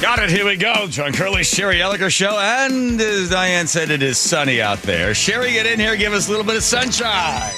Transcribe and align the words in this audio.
Got 0.00 0.20
it. 0.20 0.30
Here 0.30 0.46
we 0.46 0.56
go. 0.56 0.86
John 0.86 1.12
Curley, 1.12 1.42
Sherry 1.42 1.76
Elliker 1.76 2.08
show. 2.08 2.38
And 2.38 3.00
as 3.00 3.30
Diane 3.30 3.66
said, 3.66 3.90
it 3.90 4.00
is 4.00 4.16
sunny 4.16 4.62
out 4.62 4.80
there. 4.82 5.12
Sherry, 5.12 5.52
get 5.52 5.66
in 5.66 5.80
here. 5.80 5.96
Give 5.96 6.12
us 6.12 6.28
a 6.28 6.30
little 6.30 6.46
bit 6.46 6.54
of 6.54 6.62
sunshine. 6.62 7.50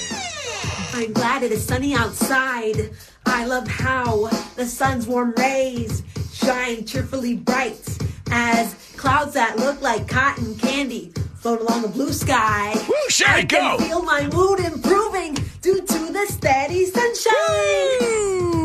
I'm 0.94 1.12
glad 1.12 1.42
it 1.42 1.52
is 1.52 1.62
sunny 1.62 1.94
outside. 1.94 2.90
I 3.26 3.44
love 3.44 3.68
how 3.68 4.28
the 4.56 4.64
sun's 4.64 5.06
warm 5.06 5.34
rays 5.36 6.02
shine 6.32 6.86
cheerfully 6.86 7.36
bright 7.36 7.98
as 8.30 8.74
clouds 8.96 9.34
that 9.34 9.58
look 9.58 9.82
like 9.82 10.08
cotton 10.08 10.54
candy 10.56 11.12
float 11.36 11.60
along 11.60 11.82
the 11.82 11.88
blue 11.88 12.12
sky. 12.12 12.72
Woo, 12.88 12.94
Sherry, 13.08 13.40
I 13.40 13.42
go! 13.42 13.78
feel 13.78 14.02
my 14.02 14.26
mood 14.28 14.60
improving 14.60 15.34
due 15.60 15.80
to 15.80 16.12
the 16.12 16.26
steady 16.28 16.86
sunshine. 16.86 18.59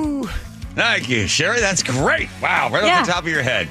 Thank 0.76 1.10
you, 1.10 1.28
Sherry. 1.28 1.60
That's 1.62 1.82
great. 1.84 2.28
Wow, 2.42 2.70
right 2.70 2.84
Yeah. 2.86 3.00
off 3.00 3.06
the 3.06 3.12
top 3.14 3.24
of 3.24 3.30
your 3.30 3.42
head. 3.44 3.68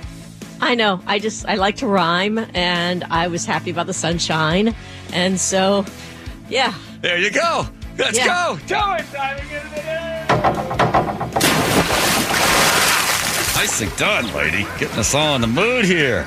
I 0.61 0.75
know. 0.75 1.01
I 1.06 1.19
just 1.19 1.46
I 1.46 1.56
like 1.56 1.77
to 1.77 1.87
rhyme, 1.87 2.38
and 2.55 3.05
I 3.10 3.27
was 3.29 3.45
happy 3.45 3.70
about 3.70 3.87
the 3.87 3.92
sunshine, 3.95 4.74
and 5.12 5.38
so 5.38 5.84
yeah. 6.48 6.73
There 7.02 7.19
you 7.19 7.30
go. 7.30 7.69
Let's 7.98 8.16
Yeah. 8.16 8.27
go. 8.27 8.59
Tell 8.66 8.95
it, 8.95 9.05
Diamond. 9.12 9.51
Nicely 13.57 13.88
done, 13.96 14.32
lady. 14.34 14.66
Getting 14.79 14.98
us 14.98 15.15
all 15.15 15.34
in 15.37 15.41
the 15.41 15.46
mood 15.46 15.84
here. 15.84 16.27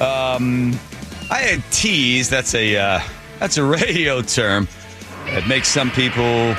Um, 0.00 0.78
I 1.30 1.38
had 1.38 1.62
teased. 1.70 2.30
That's 2.30 2.54
a 2.54 2.76
uh, 2.76 3.00
that's 3.38 3.56
a 3.58 3.64
radio 3.80 4.22
term 4.22 4.66
that 5.26 5.46
makes 5.46 5.68
some 5.68 5.90
people 5.90 6.54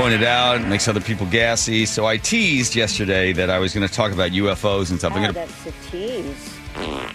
point 0.00 0.14
it 0.14 0.22
out, 0.22 0.62
makes 0.66 0.88
other 0.88 1.00
people 1.00 1.26
gassy. 1.26 1.84
So 1.84 2.06
I 2.06 2.16
teased 2.16 2.74
yesterday 2.74 3.32
that 3.32 3.50
I 3.50 3.58
was 3.58 3.74
going 3.74 3.86
to 3.86 3.92
talk 3.92 4.12
about 4.12 4.30
UFOs 4.30 4.90
and 4.90 4.98
stuff. 4.98 5.12
I'm 5.12 5.22
going 5.22 5.28
to 5.28 5.34
that's 5.34 5.66
a 5.66 5.90
tease. 5.90 6.56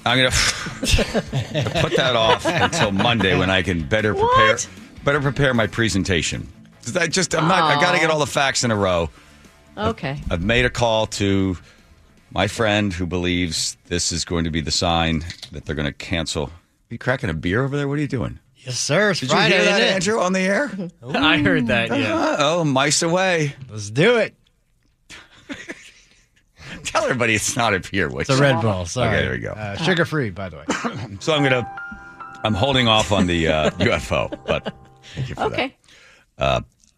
I'm 0.05 0.17
gonna 0.17 0.29
put 1.81 1.95
that 1.95 2.13
off 2.15 2.45
until 2.45 2.91
Monday 2.91 3.39
when 3.39 3.49
I 3.49 3.61
can 3.61 3.87
better 3.87 4.13
prepare 4.13 4.51
What? 4.51 4.69
better 5.03 5.21
prepare 5.21 5.53
my 5.53 5.65
presentation. 5.65 6.47
I 6.99 7.07
just 7.07 7.33
I'm 7.33 7.47
not 7.47 7.63
I 7.63 7.81
got 7.81 7.93
to 7.93 7.99
get 7.99 8.11
all 8.11 8.19
the 8.19 8.27
facts 8.27 8.63
in 8.63 8.69
a 8.69 8.75
row. 8.75 9.09
Okay. 9.77 10.21
I've 10.29 10.43
made 10.43 10.65
a 10.65 10.69
call 10.69 11.07
to 11.07 11.57
my 12.31 12.47
friend 12.47 12.93
who 12.93 13.05
believes 13.07 13.77
this 13.87 14.11
is 14.11 14.25
going 14.25 14.43
to 14.43 14.51
be 14.51 14.61
the 14.61 14.71
sign 14.71 15.23
that 15.53 15.65
they're 15.65 15.75
going 15.75 15.87
to 15.87 15.93
cancel. 15.93 16.43
Are 16.47 16.51
you 16.89 16.97
cracking 16.97 17.29
a 17.29 17.33
beer 17.33 17.63
over 17.63 17.77
there? 17.77 17.87
What 17.87 17.97
are 17.97 18.01
you 18.01 18.07
doing? 18.07 18.39
Yes, 18.65 18.79
sir. 18.79 19.11
It's 19.11 19.19
Did 19.19 19.29
Friday, 19.29 19.55
you 19.55 19.61
hear 19.61 19.65
that, 19.71 19.79
isn't 19.79 19.87
it? 19.87 19.93
Andrew, 19.93 20.19
on 20.21 20.33
the 20.33 20.39
air? 20.39 20.71
I 21.13 21.37
heard 21.37 21.67
that. 21.67 21.89
Yeah. 21.89 22.15
Uh, 22.15 22.35
oh, 22.39 22.63
mice 22.63 23.03
away. 23.03 23.53
Let's 23.69 23.91
do 23.91 24.17
it. 24.17 24.35
Tell 26.83 27.03
everybody 27.03 27.35
it's 27.35 27.55
not 27.55 27.75
a 27.75 27.79
beer. 27.79 28.09
It's 28.19 28.29
a 28.29 28.37
Red 28.37 28.61
Bull. 28.61 28.85
Sorry. 28.85 29.09
Okay, 29.09 29.21
there 29.23 29.31
we 29.33 29.37
go. 29.39 29.51
Uh, 29.51 29.75
sugar 29.77 30.05
free, 30.05 30.31
by 30.31 30.49
the 30.49 30.57
way. 30.57 30.65
So 31.19 31.33
I'm 31.33 31.43
gonna 31.43 31.63
I'm 32.43 32.53
holding 32.55 32.87
off 32.87 33.11
on 33.11 33.27
the 33.27 33.47
uh, 33.47 33.69
UFO, 33.79 34.37
but 34.45 34.73
thank 35.13 35.29
you 35.29 35.35
for 35.35 35.49
that. 35.49 35.59
Okay. 35.59 35.75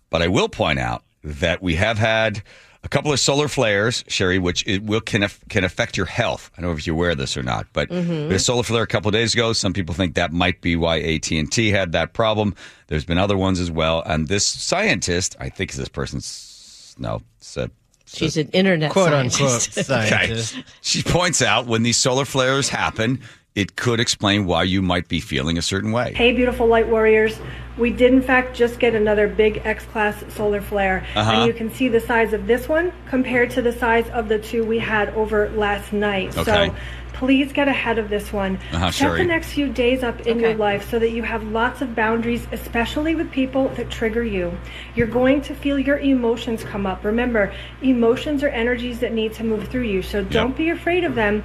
But 0.10 0.22
I 0.22 0.28
will 0.30 0.48
point 0.50 0.80
out 0.80 1.04
that 1.24 1.62
we 1.62 1.76
have 1.76 1.98
had 1.98 2.42
a 2.88 2.90
couple 2.90 3.12
of 3.12 3.20
solar 3.20 3.50
flares, 3.50 4.06
Sherry, 4.08 4.40
which 4.40 4.66
it 4.66 4.82
will 4.82 5.02
can 5.02 5.24
aff- 5.24 5.44
can 5.50 5.66
affect 5.66 5.98
your 5.98 6.06
health. 6.06 6.50
I 6.58 6.62
don't 6.62 6.72
know 6.72 6.78
if 6.78 6.88
you're 6.88 6.96
aware 6.96 7.12
of 7.12 7.18
this 7.18 7.36
or 7.36 7.44
not, 7.44 7.68
but 7.74 7.90
mm-hmm. 7.90 8.10
we 8.10 8.24
had 8.24 8.32
a 8.32 8.40
solar 8.40 8.64
flare 8.64 8.84
a 8.84 8.88
couple 8.88 9.10
of 9.10 9.14
days 9.14 9.34
ago. 9.34 9.52
Some 9.52 9.74
people 9.74 9.94
think 9.94 10.16
that 10.16 10.32
might 10.32 10.62
be 10.62 10.78
why 10.78 11.02
AT 11.02 11.30
and 11.32 11.52
T 11.52 11.70
had 11.70 11.92
that 11.92 12.14
problem. 12.14 12.56
There's 12.88 13.04
been 13.04 13.18
other 13.18 13.36
ones 13.36 13.60
as 13.60 13.70
well, 13.70 14.02
and 14.06 14.30
this 14.30 14.48
scientist, 14.48 15.36
I 15.38 15.50
think 15.50 15.74
this 15.74 15.90
person's 15.90 16.96
no, 16.98 17.22
it's 17.40 17.58
a 17.58 17.70
She's 18.06 18.38
an 18.38 18.48
internet 18.54 18.92
Quote 18.92 19.12
unquote 19.12 19.62
scientist. 19.62 19.74
scientist. 20.10 20.56
She 20.80 21.04
points 21.04 21.42
out 21.42 21.68
when 21.68 21.84
these 21.84 21.98
solar 21.98 22.24
flares 22.24 22.70
happen, 22.70 23.20
it 23.58 23.76
could 23.76 24.00
explain 24.00 24.46
why 24.46 24.62
you 24.62 24.84
might 24.84 25.08
be 25.08 25.20
feeling 25.20 25.58
a 25.58 25.64
certain 25.64 25.92
way. 25.92 26.14
Hey, 26.14 26.32
beautiful 26.32 26.68
light 26.68 26.88
warriors. 26.88 27.40
We 27.76 27.90
did, 27.90 28.14
in 28.14 28.22
fact, 28.22 28.56
just 28.56 28.80
get 28.80 28.94
another 28.94 29.28
big 29.28 29.64
X 29.66 29.84
class 29.86 30.24
solar 30.32 30.62
flare. 30.62 31.04
Uh-huh. 31.16 31.32
And 31.32 31.48
you 31.48 31.54
can 31.56 31.72
see 31.72 31.88
the 31.88 32.00
size 32.00 32.34
of 32.34 32.46
this 32.46 32.70
one 32.70 32.94
compared 33.08 33.50
to 33.52 33.64
the 33.64 33.72
size 33.72 34.08
of 34.12 34.30
the 34.30 34.38
two 34.38 34.64
we 34.64 34.78
had 34.78 35.10
over 35.16 35.50
last 35.50 35.92
night. 35.92 36.38
Okay. 36.38 36.68
So 36.68 36.76
please 37.14 37.52
get 37.52 37.68
ahead 37.68 37.98
of 37.98 38.10
this 38.10 38.32
one. 38.32 38.58
Uh-huh, 38.72 38.92
Set 38.92 38.94
Sherry. 38.94 39.22
the 39.22 39.26
next 39.26 39.54
few 39.54 39.70
days 39.74 40.04
up 40.04 40.22
in 40.28 40.40
your 40.40 40.54
life 40.54 40.88
so 40.92 41.00
that 41.00 41.10
you 41.10 41.24
have 41.24 41.42
lots 41.46 41.82
of 41.82 41.96
boundaries, 41.96 42.48
especially 42.52 43.16
with 43.16 43.32
people 43.32 43.70
that 43.70 43.90
trigger 43.90 44.24
you. 44.24 44.56
You're 44.94 45.08
going 45.08 45.42
to 45.42 45.56
feel 45.56 45.80
your 45.80 45.98
emotions 45.98 46.64
come 46.64 46.86
up. 46.86 47.04
Remember, 47.04 47.52
emotions 47.82 48.44
are 48.44 48.50
energies 48.50 49.00
that 49.00 49.14
need 49.14 49.34
to 49.34 49.44
move 49.44 49.68
through 49.68 49.86
you. 49.86 50.04
So 50.04 50.24
don't 50.24 50.56
be 50.56 50.70
afraid 50.70 51.04
of 51.04 51.16
them. 51.16 51.44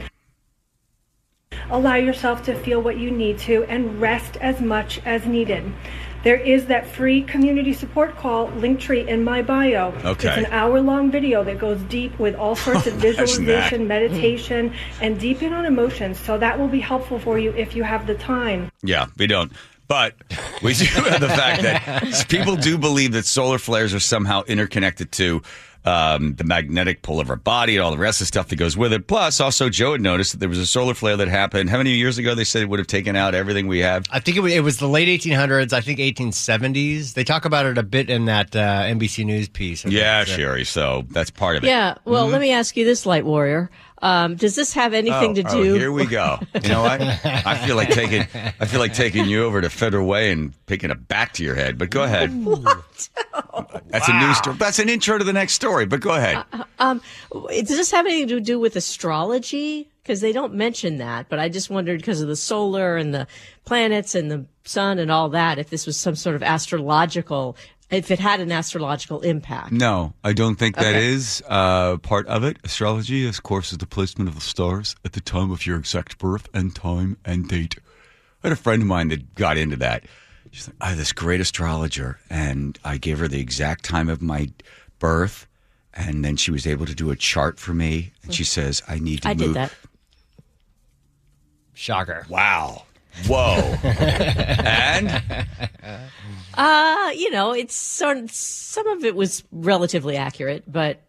Allow 1.70 1.96
yourself 1.96 2.44
to 2.44 2.54
feel 2.54 2.80
what 2.80 2.98
you 2.98 3.10
need 3.10 3.38
to 3.40 3.64
and 3.64 4.00
rest 4.00 4.36
as 4.38 4.60
much 4.60 5.00
as 5.04 5.26
needed. 5.26 5.72
There 6.22 6.36
is 6.36 6.66
that 6.66 6.86
free 6.86 7.22
community 7.22 7.72
support 7.72 8.16
call, 8.16 8.48
Linktree, 8.48 9.08
in 9.08 9.24
my 9.24 9.42
bio. 9.42 9.88
Okay. 10.04 10.28
It's 10.28 10.46
an 10.46 10.52
hour 10.52 10.80
long 10.80 11.10
video 11.10 11.42
that 11.42 11.58
goes 11.58 11.80
deep 11.82 12.16
with 12.18 12.36
all 12.36 12.54
sorts 12.66 12.86
of 12.86 12.94
Imagine 12.94 13.16
visualization, 13.16 13.88
meditation, 13.88 14.72
and 15.00 15.18
deep 15.18 15.42
in 15.42 15.52
on 15.52 15.64
emotions. 15.64 16.20
So 16.20 16.38
that 16.38 16.58
will 16.58 16.68
be 16.68 16.80
helpful 16.80 17.18
for 17.18 17.38
you 17.38 17.50
if 17.52 17.74
you 17.74 17.82
have 17.82 18.06
the 18.06 18.14
time. 18.14 18.70
Yeah, 18.82 19.06
we 19.18 19.26
don't. 19.26 19.52
But 19.88 20.14
we 20.62 20.74
do 20.74 20.84
have 20.86 21.20
the 21.20 21.28
fact 21.28 21.62
that 21.62 22.26
people 22.28 22.56
do 22.56 22.78
believe 22.78 23.12
that 23.12 23.26
solar 23.26 23.58
flares 23.58 23.92
are 23.92 24.00
somehow 24.00 24.42
interconnected 24.44 25.12
to 25.12 25.42
um, 25.84 26.34
the 26.34 26.44
magnetic 26.44 27.02
pull 27.02 27.20
of 27.20 27.30
our 27.30 27.36
body 27.36 27.76
and 27.76 27.82
all 27.84 27.90
the 27.90 27.98
rest 27.98 28.20
of 28.20 28.24
the 28.24 28.28
stuff 28.28 28.48
that 28.48 28.56
goes 28.56 28.76
with 28.76 28.92
it. 28.92 29.06
Plus, 29.06 29.40
also, 29.40 29.68
Joe 29.68 29.92
had 29.92 30.00
noticed 30.00 30.32
that 30.32 30.38
there 30.38 30.48
was 30.48 30.58
a 30.58 30.66
solar 30.66 30.94
flare 30.94 31.16
that 31.16 31.28
happened. 31.28 31.70
How 31.70 31.78
many 31.78 31.90
years 31.90 32.18
ago 32.18 32.34
they 32.34 32.44
said 32.44 32.62
it 32.62 32.68
would 32.68 32.78
have 32.78 32.86
taken 32.86 33.16
out 33.16 33.34
everything 33.34 33.66
we 33.66 33.80
have? 33.80 34.04
I 34.10 34.20
think 34.20 34.36
it 34.36 34.40
was, 34.40 34.52
it 34.52 34.62
was 34.62 34.78
the 34.78 34.88
late 34.88 35.08
1800s. 35.08 35.72
I 35.72 35.80
think 35.80 35.98
1870s. 35.98 37.14
They 37.14 37.24
talk 37.24 37.44
about 37.44 37.66
it 37.66 37.78
a 37.78 37.82
bit 37.82 38.10
in 38.10 38.26
that 38.26 38.54
uh, 38.54 38.82
NBC 38.84 39.24
News 39.24 39.48
piece. 39.48 39.84
I. 39.84 39.90
Yeah, 39.90 40.24
Sherry. 40.24 40.64
So 40.64 41.04
that's 41.10 41.30
part 41.30 41.56
of 41.56 41.64
it. 41.64 41.68
Yeah. 41.68 41.94
Well, 42.04 42.26
let 42.26 42.40
me 42.40 42.52
ask 42.52 42.76
you 42.76 42.84
this, 42.84 43.06
Light 43.06 43.24
Warrior. 43.24 43.70
Um, 44.02 44.34
does 44.36 44.56
this 44.56 44.72
have 44.74 44.92
anything 44.94 45.34
to 45.36 45.42
Mm-hmm. 45.44 45.56
Oh, 45.56 45.62
do? 45.62 45.74
oh, 45.74 45.78
here 45.78 45.92
we 45.92 46.06
go. 46.06 46.38
You 46.60 46.68
know 46.68 46.82
what? 46.82 47.00
I 47.00 47.56
feel 47.66 47.76
like 47.76 47.90
taking 47.90 48.22
I 48.60 48.66
feel 48.66 48.80
like 48.80 48.94
taking 48.94 49.26
you 49.26 49.44
over 49.44 49.60
to 49.60 49.70
Federal 49.70 50.06
Way 50.06 50.32
and 50.32 50.52
picking 50.66 50.90
a 50.90 50.94
back 50.96 51.32
to 51.34 51.44
your 51.44 51.54
head. 51.54 51.78
But 51.78 51.90
go 51.90 52.02
ahead. 52.02 52.30
What? 52.44 53.08
That's 53.88 54.08
a 54.08 54.18
new 54.18 54.32
story. 54.34 54.56
That's 54.56 54.78
an 54.78 54.88
intro 54.88 55.18
to 55.18 55.24
the 55.24 55.32
next 55.32 55.54
story. 55.54 55.86
But 55.86 56.00
go 56.00 56.14
ahead. 56.14 56.44
Does 56.80 57.68
this 57.68 57.90
have 57.90 58.06
anything 58.06 58.28
to 58.28 58.40
do 58.40 58.58
with 58.58 58.76
astrology? 58.76 59.88
Because 60.02 60.20
they 60.20 60.32
don't 60.32 60.54
mention 60.54 60.98
that, 60.98 61.28
but 61.28 61.38
I 61.38 61.48
just 61.48 61.70
wondered 61.70 62.00
because 62.00 62.20
of 62.20 62.26
the 62.28 62.34
solar 62.34 62.96
and 62.96 63.14
the 63.14 63.26
planets 63.64 64.16
and 64.16 64.30
the 64.30 64.44
sun 64.64 64.98
and 64.98 65.12
all 65.12 65.28
that, 65.28 65.58
if 65.60 65.70
this 65.70 65.86
was 65.86 65.96
some 65.96 66.16
sort 66.16 66.34
of 66.34 66.42
astrological, 66.42 67.56
if 67.92 68.10
it 68.10 68.18
had 68.18 68.40
an 68.40 68.50
astrological 68.50 69.20
impact. 69.20 69.70
No, 69.72 70.14
I 70.24 70.32
don't 70.32 70.56
think 70.56 70.76
that 70.76 70.94
Okay. 70.94 71.06
is 71.06 71.42
uh, 71.48 71.98
part 71.98 72.26
of 72.26 72.42
it. 72.42 72.56
Astrology, 72.64 73.26
of 73.28 73.42
course, 73.42 73.70
is 73.72 73.78
the 73.78 73.86
placement 73.86 74.28
of 74.28 74.34
the 74.34 74.40
stars 74.40 74.96
at 75.04 75.12
the 75.12 75.20
time 75.20 75.50
of 75.50 75.66
your 75.66 75.78
exact 75.78 76.18
birth 76.18 76.48
and 76.54 76.74
time 76.74 77.18
and 77.24 77.48
date. 77.48 77.76
I 78.42 78.48
had 78.48 78.52
a 78.52 78.56
friend 78.56 78.82
of 78.82 78.88
mine 78.88 79.08
that 79.08 79.34
got 79.34 79.56
into 79.56 79.76
that. 79.76 80.04
She's 80.50 80.66
like, 80.68 80.76
I 80.80 80.88
have 80.90 80.98
this 80.98 81.12
great 81.12 81.40
astrologer, 81.40 82.18
and 82.28 82.78
I 82.84 82.96
gave 82.98 83.18
her 83.20 83.28
the 83.28 83.40
exact 83.40 83.84
time 83.84 84.08
of 84.08 84.20
my 84.20 84.50
birth, 84.98 85.46
and 85.94 86.24
then 86.24 86.36
she 86.36 86.50
was 86.50 86.66
able 86.66 86.86
to 86.86 86.94
do 86.94 87.10
a 87.10 87.16
chart 87.16 87.58
for 87.60 87.72
me. 87.72 88.12
And 88.22 88.34
she 88.34 88.44
says, 88.44 88.82
I 88.88 88.98
need 88.98 89.22
to 89.22 89.28
I 89.28 89.34
move. 89.34 89.48
did 89.48 89.54
that. 89.54 89.72
Shocker. 91.74 92.26
Wow. 92.28 92.84
Whoa. 93.26 93.76
and 93.84 95.22
Uh, 96.54 97.10
you 97.14 97.30
know, 97.30 97.52
it's 97.52 97.74
sort 97.74 98.28
some 98.30 98.86
of 98.88 99.04
it 99.04 99.14
was 99.14 99.42
relatively 99.52 100.16
accurate, 100.16 100.64
but 100.70 101.00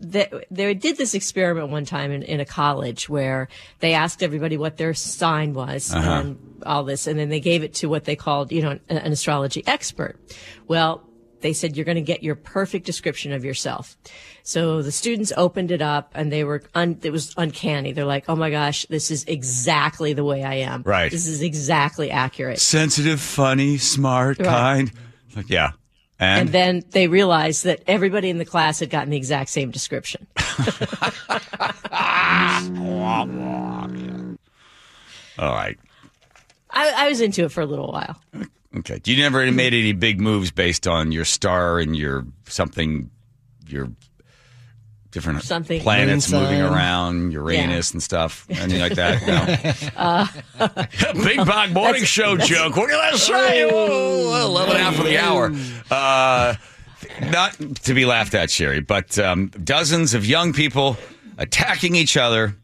they, 0.00 0.28
they 0.50 0.74
did 0.74 0.96
this 0.96 1.14
experiment 1.14 1.70
one 1.70 1.84
time 1.84 2.10
in, 2.10 2.22
in 2.22 2.40
a 2.40 2.44
college 2.44 3.08
where 3.08 3.48
they 3.80 3.94
asked 3.94 4.22
everybody 4.22 4.56
what 4.56 4.76
their 4.76 4.94
sign 4.94 5.54
was 5.54 5.92
and 5.92 6.62
all 6.64 6.84
this, 6.84 7.06
and 7.06 7.18
then 7.18 7.28
they 7.28 7.40
gave 7.40 7.62
it 7.62 7.74
to 7.74 7.88
what 7.88 8.04
they 8.04 8.16
called, 8.16 8.52
you 8.52 8.62
know, 8.62 8.70
an, 8.70 8.98
an 8.98 9.12
astrology 9.12 9.62
expert. 9.66 10.16
Well, 10.66 11.07
they 11.40 11.52
said 11.52 11.76
you're 11.76 11.84
going 11.84 11.96
to 11.96 12.00
get 12.02 12.22
your 12.22 12.34
perfect 12.34 12.84
description 12.86 13.32
of 13.32 13.44
yourself. 13.44 13.96
So 14.42 14.82
the 14.82 14.92
students 14.92 15.32
opened 15.36 15.70
it 15.70 15.82
up 15.82 16.12
and 16.14 16.32
they 16.32 16.44
were 16.44 16.62
un, 16.74 16.98
it 17.02 17.10
was 17.10 17.34
uncanny. 17.36 17.92
They're 17.92 18.04
like, 18.04 18.24
"Oh 18.28 18.36
my 18.36 18.50
gosh, 18.50 18.86
this 18.88 19.10
is 19.10 19.24
exactly 19.24 20.12
the 20.14 20.24
way 20.24 20.42
I 20.44 20.54
am. 20.54 20.82
Right. 20.84 21.10
This 21.10 21.26
is 21.26 21.42
exactly 21.42 22.10
accurate." 22.10 22.58
sensitive, 22.58 23.20
funny, 23.20 23.78
smart, 23.78 24.38
Right. 24.38 24.46
kind. 24.46 24.92
Like, 25.36 25.50
yeah. 25.50 25.72
And, 26.20 26.40
And 26.40 26.48
then 26.48 26.82
they 26.90 27.06
realized 27.06 27.62
that 27.64 27.82
everybody 27.86 28.28
in 28.28 28.38
the 28.38 28.44
class 28.44 28.80
had 28.80 28.90
gotten 28.90 29.10
the 29.10 29.16
exact 29.16 29.50
same 29.50 29.70
description. 29.70 30.26
all 35.38 35.54
right. 35.54 35.78
I, 36.70 36.92
I 37.04 37.08
was 37.08 37.20
into 37.20 37.44
it 37.44 37.52
for 37.52 37.60
a 37.60 37.66
little 37.66 37.92
while. 37.92 38.20
Uh, 38.34 38.44
Okay. 38.76 39.00
You 39.04 39.16
never 39.16 39.50
made 39.50 39.72
any 39.74 39.92
big 39.92 40.20
moves 40.20 40.50
based 40.50 40.86
on 40.86 41.10
your 41.12 41.24
star 41.24 41.78
and 41.78 41.96
your 41.96 42.26
something, 42.46 43.10
your 43.66 43.90
different 45.10 45.42
Something. 45.42 45.80
planets 45.80 46.30
Moon 46.30 46.42
moving 46.42 46.60
around, 46.60 47.32
Uranus 47.32 47.92
and 47.92 48.02
stuff, 48.02 48.46
anything 48.50 48.80
like 48.80 48.94
that. 48.94 49.26
No. 50.58 51.14
Big 51.24 51.38
Bang 51.46 51.72
Morning 51.72 52.04
Show 52.04 52.36
joke. 52.36 52.76
What 52.76 52.88
did 52.88 52.98
I 53.00 53.16
say? 53.16 53.68
Oh, 53.70 54.44
11 54.46 54.76
after 54.76 55.02
the 55.02 55.18
hour. 55.18 55.50
Uh, 55.90 56.54
not 57.30 57.52
to 57.84 57.94
be 57.94 58.04
laughed 58.04 58.34
at, 58.34 58.50
Sherry, 58.50 58.80
but 58.80 59.18
um, 59.18 59.48
dozens 59.64 60.12
of 60.12 60.26
young 60.26 60.52
people 60.52 60.98
attacking 61.38 61.94
each 61.94 62.16
other 62.18 62.54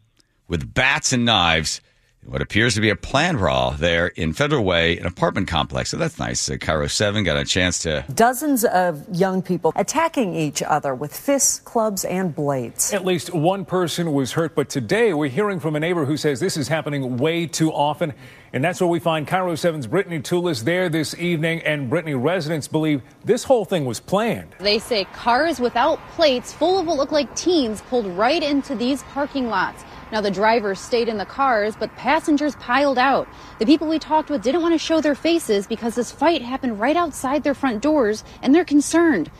with 0.47 0.71
bats 0.71 1.13
and 1.13 1.25
knives. 1.25 1.81
In 2.25 2.31
What 2.31 2.41
appears 2.41 2.75
to 2.75 2.81
be 2.81 2.89
a 2.89 2.95
planned 2.95 3.37
brawl 3.37 3.71
there 3.71 4.07
in 4.07 4.33
Federal 4.33 4.63
Way, 4.63 4.97
an 4.97 5.05
apartment 5.05 5.47
complex. 5.47 5.91
So 5.91 5.97
that's 5.97 6.19
nice. 6.19 6.49
Uh, 6.49 6.55
KIRO 6.55 6.89
7 6.89 7.23
got 7.23 7.37
a 7.37 7.45
chance 7.45 7.79
to 7.79 8.05
Dozens 8.13 8.65
of 8.65 9.05
young 9.15 9.41
people 9.41 9.71
attacking 9.75 10.35
each 10.35 10.61
other 10.63 10.95
with 10.95 11.15
fists, 11.15 11.59
clubs, 11.59 12.03
and 12.05 12.35
blades. 12.35 12.93
At 12.93 13.05
least 13.05 13.33
one 13.33 13.65
person 13.65 14.13
was 14.13 14.33
hurt, 14.33 14.55
but 14.55 14.69
today 14.69 15.13
we're 15.13 15.29
hearing 15.29 15.59
from 15.59 15.75
a 15.75 15.79
neighbor 15.79 16.05
who 16.05 16.17
says 16.17 16.39
this 16.39 16.57
is 16.57 16.67
happening 16.67 17.17
way 17.17 17.45
too 17.47 17.71
often. 17.71 18.13
And 18.53 18.63
that's 18.63 18.79
where 18.79 18.87
we 18.87 18.99
find 18.99 19.27
KIRO 19.27 19.53
7's 19.53 19.85
Brittany 19.85 20.19
Toulis 20.19 20.63
there 20.63 20.87
this 20.87 21.13
evening. 21.19 21.61
And 21.61 21.89
Brittany 21.89 22.15
residents 22.15 22.67
believe 22.67 23.01
this 23.23 23.43
whole 23.43 23.65
thing 23.65 23.85
was 23.85 23.99
planned. 23.99 24.55
They 24.59 24.79
say 24.79 25.03
cars 25.13 25.59
without 25.59 25.99
plates, 26.11 26.53
full 26.53 26.79
of 26.79 26.87
what 26.87 26.97
look 26.97 27.11
like 27.11 27.35
teens, 27.35 27.81
pulled 27.81 28.05
right 28.07 28.41
into 28.41 28.73
these 28.73 29.03
parking 29.03 29.47
lots. 29.47 29.83
Now, 30.11 30.21
the 30.21 30.31
drivers 30.31 30.79
stayed 30.79 31.09
in 31.09 31.17
the 31.17 31.25
cars, 31.25 31.75
but 31.75 31.95
passengers 31.95 32.55
piled 32.57 32.97
out. 32.97 33.27
The 33.59 33.65
people 33.65 33.87
we 33.87 33.99
talked 33.99 34.29
with 34.29 34.43
didn't 34.43 34.61
want 34.61 34.73
to 34.73 34.79
show 34.79 35.01
their 35.01 35.15
faces 35.15 35.67
because 35.67 35.95
this 35.95 36.11
fight 36.11 36.41
happened 36.41 36.79
right 36.79 36.95
outside 36.95 37.43
their 37.43 37.55
front 37.55 37.81
doors, 37.81 38.23
and 38.41 38.53
they're 38.53 38.65
concerned. 38.65 39.31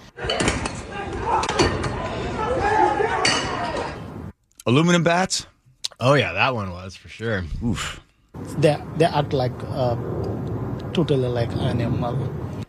aluminum 4.65 5.03
bats. 5.03 5.45
Oh 5.99 6.13
yeah, 6.15 6.33
that 6.33 6.53
one 6.53 6.71
was 6.71 6.95
for 6.95 7.07
sure. 7.07 7.43
Oof. 7.63 8.01
they 8.57 8.77
they 8.97 9.05
act 9.05 9.31
like 9.33 9.53
uh, 9.69 9.95
totally 10.93 11.27
like 11.27 11.51
animal. 11.57 12.17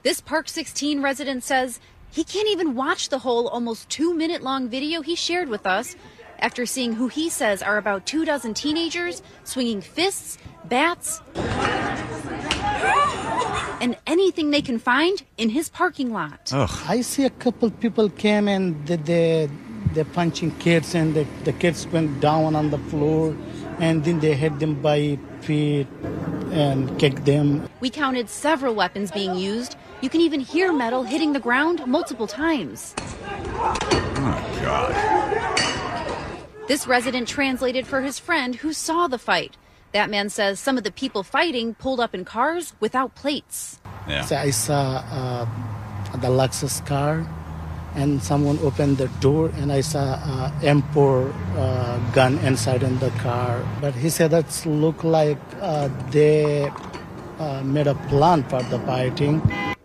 This 0.03 0.21
Park 0.21 0.49
16 0.49 1.03
resident 1.03 1.43
says 1.43 1.81
he 2.11 2.23
can't 2.23 2.49
even 2.49 2.75
watch 2.75 3.09
the 3.09 3.19
whole 3.19 3.49
almost 3.49 3.89
two 3.89 4.15
minute 4.15 4.43
long 4.43 4.69
video 4.69 5.03
he 5.03 5.17
shared 5.17 5.49
with 5.49 5.67
us 5.67 5.97
after 6.39 6.67
seeing 6.67 6.93
who 6.95 7.09
he 7.09 7.29
says 7.29 7.63
are 7.63 7.79
about 7.79 8.07
two 8.07 8.25
dozen 8.25 8.55
teenagers 8.55 9.23
swinging 9.45 9.81
fists, 9.81 10.39
bats, 10.65 11.21
and 13.81 13.97
anything 14.07 14.51
they 14.51 14.63
can 14.63 14.79
find 14.79 15.23
in 15.37 15.51
his 15.51 15.69
parking 15.69 16.13
lot. 16.13 16.53
I 16.89 17.01
see 17.03 17.25
a 17.25 17.31
couple 17.31 17.71
people 17.71 18.09
came 18.09 18.49
and 18.49 18.87
they 18.87 18.97
they 18.97 19.51
they're 19.93 20.05
punching 20.05 20.51
kids 20.59 20.95
and 20.95 21.15
the, 21.15 21.27
the 21.45 21.53
kids 21.53 21.87
went 21.87 22.21
down 22.21 22.55
on 22.55 22.71
the 22.71 22.79
floor 22.91 23.35
and 23.79 24.05
then 24.05 24.21
they 24.21 24.35
hit 24.35 24.59
them 24.59 24.75
by 24.83 25.19
feet 25.41 25.87
and 26.53 26.99
kicked 26.99 27.25
them. 27.25 27.69
We 27.81 27.91
counted 27.91 28.29
several 28.29 28.75
weapons 28.75 29.11
being 29.11 29.35
used. 29.37 29.77
You 30.01 30.11
can 30.11 30.21
even 30.21 30.41
hear 30.41 30.73
metal 30.73 31.03
hitting 31.03 31.33
the 31.33 31.41
ground 31.41 31.87
multiple 31.87 32.27
times. 32.27 32.95
Oh, 32.99 34.59
God. 34.63 35.86
This 36.69 36.89
resident 36.89 37.29
translated 37.29 37.87
for 37.87 38.01
his 38.01 38.19
friend 38.19 38.57
who 38.57 38.73
saw 38.73 39.07
the 39.07 39.19
fight. 39.19 39.57
That 39.93 40.11
man 40.11 40.29
says 40.29 40.59
some 40.59 40.77
of 40.77 40.83
the 40.83 40.91
people 40.91 41.23
fighting 41.23 41.75
pulled 41.75 42.01
up 42.01 42.13
in 42.13 42.25
cars 42.25 42.75
without 42.81 43.15
plates. 43.15 43.79
Yeah. 44.09 44.23
So 44.25 44.35
I 44.35 44.51
saw 44.51 44.99
uh, 45.07 45.47
the 46.17 46.27
Lexus 46.27 46.85
car 46.85 47.25
and 47.95 48.21
someone 48.21 48.59
opened 48.59 48.99
the 48.99 49.07
door 49.21 49.53
and 49.59 49.71
I 49.71 49.81
saw 49.81 50.19
uh, 50.19 50.51
M4 50.61 51.33
uh, 51.57 51.99
gun 52.13 52.37
inside 52.39 52.83
in 52.83 52.99
the 52.99 53.11
car. 53.23 53.65
But 53.81 53.95
he 53.95 54.11
said 54.11 54.33
that 54.33 54.51
looked 54.67 55.05
like 55.05 55.39
uh, 55.61 55.89
they 56.11 56.69
uh, 57.39 57.63
made 57.63 57.87
a 57.87 57.95
plan 58.11 58.43
for 58.43 58.63
the 58.65 58.81
fighting. 58.81 59.41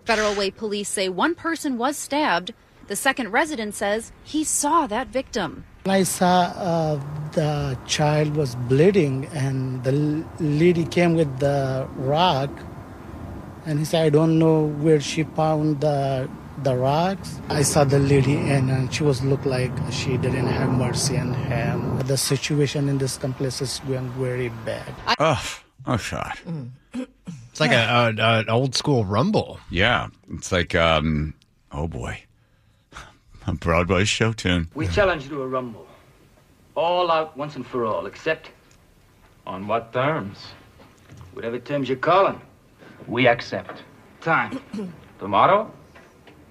Federal 0.06 0.34
Way 0.34 0.50
police 0.50 0.90
say 0.90 1.10
one 1.10 1.36
person 1.36 1.78
was 1.78 1.96
stabbed. 1.96 2.56
The 2.88 2.96
second 2.96 3.30
resident 3.32 3.76
says 3.76 4.12
he 4.24 4.44
saw 4.44 4.88
that 4.88 5.10
victim. 5.10 5.66
I 5.86 6.04
saw 6.04 6.54
uh, 6.56 7.00
the 7.32 7.78
child 7.88 8.36
was 8.36 8.56
bleeding, 8.70 9.26
and 9.34 9.84
the 9.84 10.24
lady 10.40 10.86
came 10.86 11.16
with 11.16 11.40
the 11.40 11.88
rock, 11.98 12.52
and 13.66 13.80
he 13.80 13.86
said, 13.86 14.06
"I 14.06 14.10
don't 14.10 14.38
know 14.38 14.68
where 14.82 15.02
she 15.02 15.24
found 15.24 15.82
the 15.82 16.30
the 16.62 16.76
rocks." 16.76 17.42
I 17.50 17.64
saw 17.64 17.84
the 17.84 17.98
lady, 17.98 18.38
and 18.38 18.70
uh, 18.70 18.92
she 18.92 19.02
was 19.04 19.24
looked 19.24 19.48
like 19.48 19.72
she 19.90 20.18
didn't 20.18 20.46
have 20.46 20.70
mercy 20.70 21.18
on 21.18 21.34
him. 21.34 21.98
The 22.06 22.18
situation 22.18 22.88
in 22.88 23.00
this 23.00 23.18
complex 23.18 23.62
is 23.62 23.82
going 23.88 24.10
very 24.22 24.50
bad. 24.66 24.94
Oh, 25.18 25.42
oh, 25.88 25.98
God. 26.12 26.38
It's 26.94 27.60
like 27.60 27.72
a, 27.72 28.14
a, 28.18 28.40
an 28.40 28.50
old 28.50 28.76
school 28.76 29.04
rumble. 29.04 29.60
Yeah. 29.70 30.08
It's 30.30 30.52
like, 30.52 30.76
um, 30.76 31.34
oh, 31.72 31.88
boy. 31.88 32.24
A 33.48 33.54
Broadway 33.54 34.06
show 34.06 34.34
tune. 34.34 34.70
We 34.76 34.88
challenge 34.88 35.24
you 35.24 35.30
to 35.32 35.42
a 35.42 35.48
rumble. 35.48 35.88
All 36.76 37.10
out 37.12 37.36
once 37.38 37.56
and 37.56 37.66
for 37.66 37.86
all, 37.86 38.06
except 38.06 38.52
On 39.48 39.68
what 39.68 39.92
terms? 39.94 40.38
whatever 41.34 41.58
terms 41.60 41.88
you're 41.90 41.98
calling. 41.98 42.40
We 43.08 43.28
accept. 43.28 43.84
Time. 44.22 44.60
Tomorrow, 45.20 45.72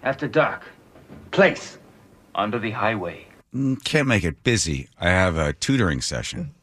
After 0.02 0.26
dark. 0.28 0.62
Place. 1.30 1.78
under 2.34 2.58
the 2.58 2.70
highway. 2.70 3.26
Mm, 3.54 3.82
Can't 3.84 4.06
make 4.08 4.24
it 4.24 4.42
busy. 4.44 4.88
I 5.00 5.10
have 5.10 5.36
a 5.36 5.52
tutoring 5.52 6.00
session. 6.00 6.54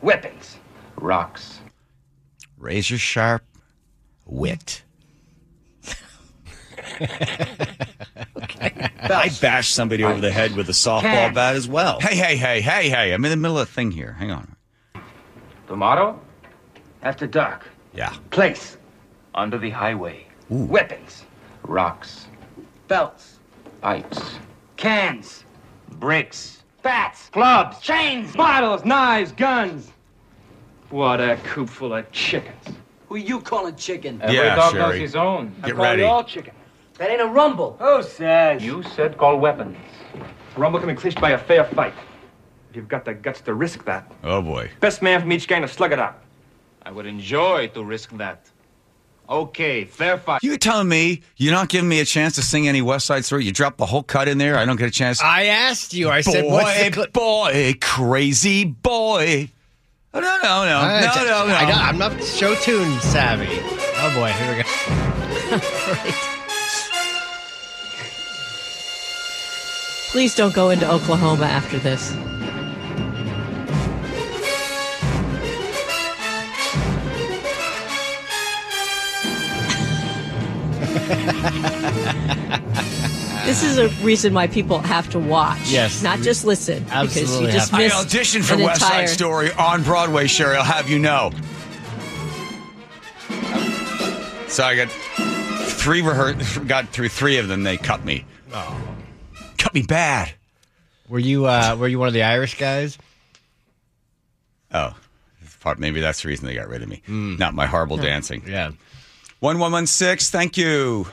Weapons. 0.00 0.56
Rocks. 0.96 1.60
Razor 2.58 2.98
sharp 2.98 3.42
wit. 4.26 4.82
I 9.02 9.30
bashed 9.40 9.74
somebody 9.74 10.04
over 10.04 10.20
the 10.20 10.30
head 10.30 10.54
with 10.56 10.68
a 10.68 10.72
softball 10.72 11.02
Can. 11.02 11.34
bat 11.34 11.56
as 11.56 11.68
well. 11.68 11.98
Hey, 12.00 12.14
hey, 12.16 12.36
hey, 12.36 12.60
hey, 12.60 12.88
hey. 12.88 13.12
I'm 13.12 13.24
in 13.24 13.30
the 13.30 13.36
middle 13.36 13.58
of 13.58 13.68
a 13.68 13.70
thing 13.70 13.90
here. 13.90 14.12
Hang 14.12 14.30
on. 14.30 14.54
Tomorrow, 15.66 16.20
After 17.02 17.26
dark. 17.26 17.68
Yeah. 17.94 18.14
Place. 18.30 18.76
under 19.34 19.58
the 19.58 19.70
highway. 19.70 20.26
Weapons. 20.48 21.24
Rocks. 21.62 22.26
Belts. 22.88 23.38
Pipes. 23.80 24.36
Cans. 24.76 25.44
Bricks. 25.92 26.62
Bats. 26.82 27.28
Clubs. 27.30 27.80
Chains. 27.80 28.34
Bottles, 28.34 28.84
knives, 28.84 29.32
guns. 29.32 29.90
What 30.90 31.20
a 31.20 31.36
coop 31.44 31.68
full 31.68 31.94
of 31.94 32.10
chickens. 32.12 32.76
Who 33.08 33.16
you 33.16 33.40
calling 33.40 33.76
chicken? 33.76 34.20
Every 34.22 34.36
Yeah, 34.36 34.54
dog 34.56 34.72
Sherry. 34.72 34.82
knows 34.82 34.98
his 35.00 35.16
own. 35.16 35.54
Get 35.62 35.64
I 35.64 35.70
call 35.72 35.84
ready. 35.84 36.02
you 36.02 36.08
all 36.08 36.24
chicken. 36.24 36.54
That 37.02 37.10
ain't 37.10 37.20
a 37.20 37.26
rumble. 37.26 37.76
Who 37.80 38.00
says? 38.04 38.62
You 38.62 38.84
said 38.84 39.18
call 39.18 39.36
weapons. 39.40 39.76
Rumble 40.56 40.78
can 40.78 40.88
be 40.88 40.94
clinched 40.94 41.20
by 41.20 41.30
a 41.30 41.38
fair 41.38 41.64
fight. 41.64 41.94
If 42.70 42.76
you've 42.76 42.86
got 42.86 43.04
the 43.04 43.12
guts 43.12 43.40
to 43.40 43.54
risk 43.54 43.84
that. 43.86 44.08
Oh, 44.22 44.40
boy. 44.40 44.70
Best 44.78 45.02
man 45.02 45.20
from 45.20 45.32
each 45.32 45.48
gang 45.48 45.62
to 45.62 45.68
slug 45.68 45.90
it 45.90 45.98
out. 45.98 46.22
I 46.84 46.92
would 46.92 47.06
enjoy 47.06 47.66
to 47.74 47.82
risk 47.82 48.10
that. 48.18 48.48
Okay, 49.28 49.84
fair 49.84 50.16
fight. 50.16 50.44
You 50.44 50.56
telling 50.56 50.86
me 50.88 51.22
you're 51.38 51.52
not 51.52 51.68
giving 51.70 51.88
me 51.88 51.98
a 51.98 52.04
chance 52.04 52.36
to 52.36 52.42
sing 52.42 52.68
any 52.68 52.82
West 52.82 53.06
Side 53.06 53.24
Story? 53.24 53.46
You 53.46 53.50
drop 53.50 53.78
the 53.78 53.86
whole 53.86 54.04
cut 54.04 54.28
in 54.28 54.38
there. 54.38 54.56
I 54.56 54.64
don't 54.64 54.76
get 54.76 54.86
a 54.86 54.92
chance. 54.92 55.20
I 55.20 55.46
asked 55.46 55.92
you. 55.94 56.08
I 56.08 56.20
said, 56.20 56.44
boy, 56.44 56.50
"What's 56.52 56.84
the 56.84 56.92
cl-" 56.92 57.06
boy, 57.12 57.74
crazy 57.80 58.62
boy. 58.62 59.50
Oh, 60.14 60.20
no, 60.20 60.38
no, 60.40 60.64
no, 60.66 60.78
I- 60.78 61.00
no, 61.00 61.24
no, 61.24 61.46
no. 61.48 61.52
I 61.56 61.68
got, 61.68 61.78
I'm 61.80 61.98
not 61.98 62.22
show 62.22 62.54
tune 62.54 63.00
savvy. 63.00 63.48
Oh 63.50 64.14
boy, 64.14 64.30
here 64.30 64.56
we 64.56 64.62
go. 65.58 66.28
Please 70.12 70.34
don't 70.34 70.54
go 70.54 70.68
into 70.68 70.86
Oklahoma 70.86 71.46
after 71.46 71.78
this. 71.78 72.14
This 83.46 83.62
is 83.64 83.78
a 83.78 83.88
reason 84.04 84.34
why 84.34 84.48
people 84.48 84.80
have 84.80 85.08
to 85.10 85.18
watch. 85.18 85.70
Yes. 85.70 86.02
Not 86.02 86.20
just 86.20 86.44
listen. 86.44 86.84
because 86.84 87.16
Absolutely 87.16 87.46
you 87.46 87.52
just 87.52 87.70
have 87.70 87.80
I 87.80 87.84
missed 87.84 87.96
auditioned 88.08 88.44
for 88.44 88.54
an 88.54 88.62
West 88.64 88.82
entire, 88.82 89.06
Side 89.06 89.14
Story 89.14 89.52
on 89.52 89.82
Broadway, 89.82 90.26
Sherry. 90.26 90.56
I'll 90.56 90.62
have 90.62 90.90
you 90.90 90.98
know. 90.98 91.32
So 94.48 94.62
I 94.62 94.76
got 94.76 94.90
three 94.90 96.02
rehears 96.02 96.68
got 96.68 96.88
through 96.90 97.08
three 97.08 97.38
of 97.38 97.48
them. 97.48 97.62
They 97.62 97.78
cut 97.78 98.04
me. 98.04 98.26
Oh. 98.52 98.91
Cut 99.62 99.74
me 99.74 99.82
bad. 99.82 100.32
Were 101.08 101.20
you 101.20 101.46
uh, 101.46 101.76
were 101.78 101.86
you 101.86 102.00
one 102.00 102.08
of 102.08 102.14
the 102.14 102.24
Irish 102.24 102.58
guys? 102.58 102.98
Oh, 104.74 104.96
maybe 105.78 106.00
that's 106.00 106.22
the 106.22 106.28
reason 106.28 106.46
they 106.46 106.54
got 106.56 106.66
rid 106.66 106.82
of 106.82 106.88
me. 106.88 107.00
Not 107.06 107.54
my 107.54 107.66
horrible 107.66 107.96
dancing. 107.96 108.42
Yeah. 108.44 108.72
One 109.38 109.60
one 109.60 109.70
one 109.70 109.86
six. 109.86 110.30
Thank 110.30 110.56
you. 110.56 111.06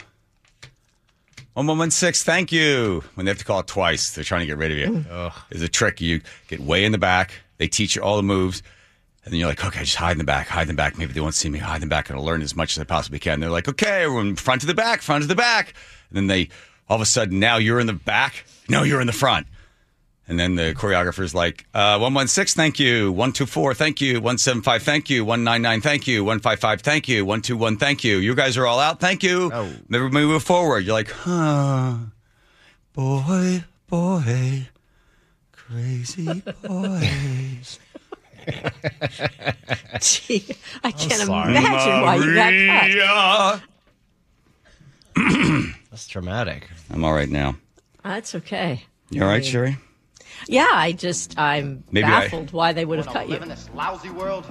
1116, 1.53 2.25
thank 2.25 2.51
you. 2.51 3.03
When 3.15 3.25
they 3.25 3.31
have 3.31 3.37
to 3.37 3.45
call 3.45 3.59
it 3.59 3.67
twice, 3.67 4.11
they're 4.15 4.23
trying 4.23 4.41
to 4.41 4.45
get 4.47 4.57
rid 4.57 4.71
of 4.71 4.77
you. 4.77 5.05
Ugh. 5.11 5.33
There's 5.49 5.61
a 5.61 5.67
trick. 5.67 5.99
You 5.99 6.21
get 6.47 6.59
way 6.61 6.85
in 6.85 6.91
the 6.91 6.97
back. 6.97 7.33
They 7.57 7.67
teach 7.67 7.95
you 7.95 8.01
all 8.01 8.15
the 8.15 8.23
moves. 8.23 8.63
And 9.25 9.33
then 9.33 9.39
you're 9.39 9.49
like, 9.49 9.63
okay, 9.65 9.81
just 9.81 9.97
hide 9.97 10.13
in 10.13 10.19
the 10.19 10.23
back, 10.23 10.47
hide 10.47 10.63
in 10.63 10.67
the 10.69 10.73
back. 10.73 10.97
Maybe 10.97 11.11
they 11.11 11.19
won't 11.19 11.35
see 11.35 11.49
me. 11.49 11.59
Hide 11.59 11.75
in 11.75 11.81
the 11.81 11.87
back 11.87 12.09
and 12.09 12.17
I'll 12.17 12.23
learn 12.23 12.41
as 12.41 12.55
much 12.55 12.77
as 12.77 12.81
I 12.81 12.85
possibly 12.85 13.19
can. 13.19 13.41
They're 13.41 13.49
like, 13.49 13.67
okay, 13.67 14.03
everyone, 14.03 14.35
front 14.37 14.61
to 14.61 14.67
the 14.67 14.73
back, 14.73 15.01
front 15.01 15.23
to 15.23 15.27
the 15.27 15.35
back. 15.35 15.73
And 16.09 16.17
then 16.17 16.27
they, 16.27 16.49
all 16.89 16.95
of 16.95 17.01
a 17.01 17.05
sudden, 17.05 17.39
now 17.39 17.57
you're 17.57 17.79
in 17.79 17.87
the 17.87 17.93
back. 17.93 18.45
No, 18.67 18.83
you're 18.83 19.01
in 19.01 19.07
the 19.07 19.13
front. 19.13 19.47
And 20.27 20.39
then 20.39 20.55
the 20.55 20.75
choreographer's 20.75 21.33
like, 21.33 21.65
uh, 21.73 21.97
116, 21.97 22.55
thank 22.59 22.79
you. 22.79 23.11
124, 23.11 23.73
thank 23.73 23.99
you. 23.99 24.15
175, 24.15 24.83
thank 24.83 25.09
you. 25.09 25.25
199, 25.25 25.81
thank 25.81 26.07
you. 26.07 26.23
155, 26.23 26.81
thank 26.81 27.07
you. 27.07 27.25
121, 27.25 27.77
thank 27.77 28.03
you. 28.03 28.17
You 28.17 28.35
guys 28.35 28.55
are 28.55 28.67
all 28.67 28.79
out, 28.79 28.99
thank 28.99 29.23
you. 29.23 29.49
Oh. 29.51 29.71
Then 29.89 30.03
we 30.03 30.09
move 30.09 30.43
forward. 30.43 30.85
You're 30.85 30.93
like, 30.93 31.09
huh, 31.09 31.95
boy, 32.93 33.63
boy, 33.87 34.67
crazy 35.51 36.43
boys. 36.61 37.79
Gee, 39.99 40.45
I 40.83 40.91
can't 40.91 41.21
imagine 41.23 42.01
why 42.01 42.15
you 42.17 42.35
got 42.35 43.61
cut. 45.15 45.65
Maria. 45.99 45.99
That's 45.99 46.07
traumatic. 46.07 46.69
I'm 46.91 47.03
all 47.03 47.13
right 47.13 47.29
now. 47.29 47.49
Uh, 48.03 48.13
That's 48.15 48.35
okay. 48.35 48.85
You 49.09 49.23
all 49.23 49.27
right, 49.27 49.43
Sherry? 49.45 49.77
Yeah, 50.47 50.67
I 50.71 50.93
just 50.93 51.37
I'm 51.37 51.83
Maybe 51.91 52.05
I- 52.05 52.21
baffled 52.23 52.51
why 52.53 52.71
they 52.73 52.85
would 52.85 52.97
have 52.99 53.07
cut 53.07 53.27
you. 53.27 53.37
this 53.39 53.69
lousy 53.75 54.09
world. 54.09 54.45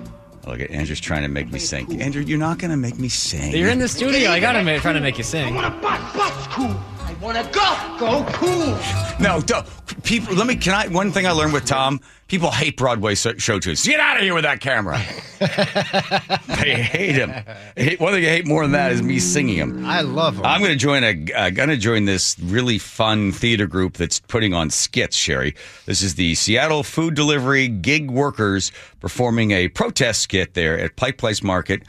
Oh, 0.47 0.51
look 0.51 0.61
at 0.61 0.71
Andrew's 0.71 1.01
trying 1.01 1.23
to 1.23 1.29
make 1.29 1.51
me 1.51 1.59
sing. 1.59 2.01
Andrew, 2.03 2.23
you're 2.23 2.39
not 2.39 2.59
going 2.59 2.71
to 2.71 2.77
make 2.77 2.99
me 2.99 3.09
sing. 3.09 3.55
You're 3.55 3.71
in 3.71 3.79
the 3.79 3.89
studio. 3.89 4.31
I 4.31 4.41
gotta 4.41 4.63
ma- 4.63 4.79
trying 4.79 4.95
to 4.95 5.01
make 5.01 5.19
you 5.19 5.25
sing. 5.25 5.55
Bus, 5.55 6.13
bus, 6.15 6.47
cool. 6.49 6.75
I 7.09 7.15
wanna 7.23 7.43
go, 7.51 7.97
go 7.99 8.27
cool. 8.33 8.79
No, 9.19 9.41
don't. 9.41 9.67
people. 10.03 10.35
Let 10.35 10.47
me. 10.47 10.57
Can 10.57 10.75
I? 10.75 10.89
One 10.89 11.11
thing 11.11 11.27
I 11.27 11.31
learned 11.31 11.55
with 11.55 11.65
Tom: 11.65 12.01
people 12.29 12.51
hate 12.51 12.77
Broadway 12.77 13.15
so- 13.15 13.37
show 13.39 13.59
tunes. 13.59 13.85
Get 13.87 13.99
out 13.99 14.19
of 14.19 14.23
here 14.23 14.35
with 14.35 14.45
that 14.45 14.61
camera. 14.61 14.99
they 15.39 16.75
hate 16.83 17.15
him. 17.15 17.33
They 17.77 17.85
hate- 17.85 18.01
One 18.01 18.13
thing 18.13 18.25
I 18.25 18.29
hate 18.29 18.47
more 18.47 18.63
than 18.63 18.73
that 18.73 18.93
is 18.93 19.01
me 19.03 19.19
singing 19.21 19.57
him. 19.57 19.87
I 19.87 20.03
love 20.03 20.37
him. 20.39 20.45
I'm 20.45 20.61
going 20.61 20.73
to 20.73 20.77
join 20.79 21.03
a. 21.03 21.33
Uh, 21.33 21.51
going 21.51 21.71
to 21.71 21.77
join 21.79 22.05
this 22.05 22.39
really 22.41 22.79
fun 22.79 23.33
theater 23.33 23.67
group 23.67 23.95
that's 23.97 24.21
putting 24.21 24.53
on 24.53 24.69
skits. 24.69 25.17
Sherry, 25.17 25.55
this 25.87 26.03
is 26.03 26.15
the 26.17 26.35
Seattle 26.35 26.83
Food 26.83 27.15
Delivery 27.15 27.69
Gig 27.69 28.11
Workers 28.11 28.71
performing 29.01 29.53
a 29.53 29.69
protest 29.69 30.23
skit 30.23 30.53
there 30.55 30.79
at 30.79 30.97
Pike 30.97 31.17
Place 31.17 31.43
Market, 31.43 31.83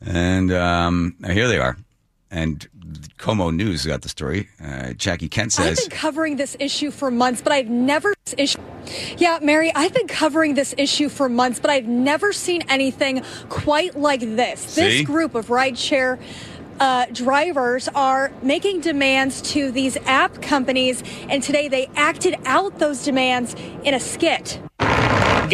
and 0.00 0.52
um, 0.52 1.14
here 1.24 1.46
they 1.46 1.58
are. 1.58 1.76
And 2.34 2.68
KOMO 3.16 3.54
News 3.54 3.86
got 3.86 4.02
the 4.02 4.08
story. 4.08 4.48
Uh, 4.62 4.92
Jackie 4.94 5.28
Kent 5.28 5.52
says, 5.52 5.78
I've 5.78 5.88
been 5.88 5.96
covering 5.96 6.36
this 6.36 6.56
issue 6.58 6.90
for 6.90 7.08
months, 7.12 7.40
but 7.40 7.52
I've 7.52 7.68
never 7.68 8.12
issue. 8.36 8.58
Yeah, 9.16 9.38
Mary, 9.40 9.70
I've 9.72 9.94
been 9.94 10.08
covering 10.08 10.54
this 10.54 10.74
issue 10.76 11.08
for 11.08 11.28
months, 11.28 11.60
but 11.60 11.70
I've 11.70 11.86
never 11.86 12.32
seen 12.32 12.62
anything 12.68 13.22
quite 13.50 13.96
like 13.96 14.18
this. 14.18 14.58
See? 14.58 14.80
This 14.80 15.06
group 15.06 15.36
of 15.36 15.46
rideshare 15.46 16.20
uh, 16.80 17.06
drivers 17.12 17.88
are 17.94 18.32
making 18.42 18.80
demands 18.80 19.40
to 19.52 19.70
these 19.70 19.96
app 19.98 20.42
companies, 20.42 21.04
and 21.28 21.40
today 21.40 21.68
they 21.68 21.88
acted 21.94 22.34
out 22.46 22.80
those 22.80 23.04
demands 23.04 23.54
in 23.84 23.94
a 23.94 24.00
skit. 24.00 24.60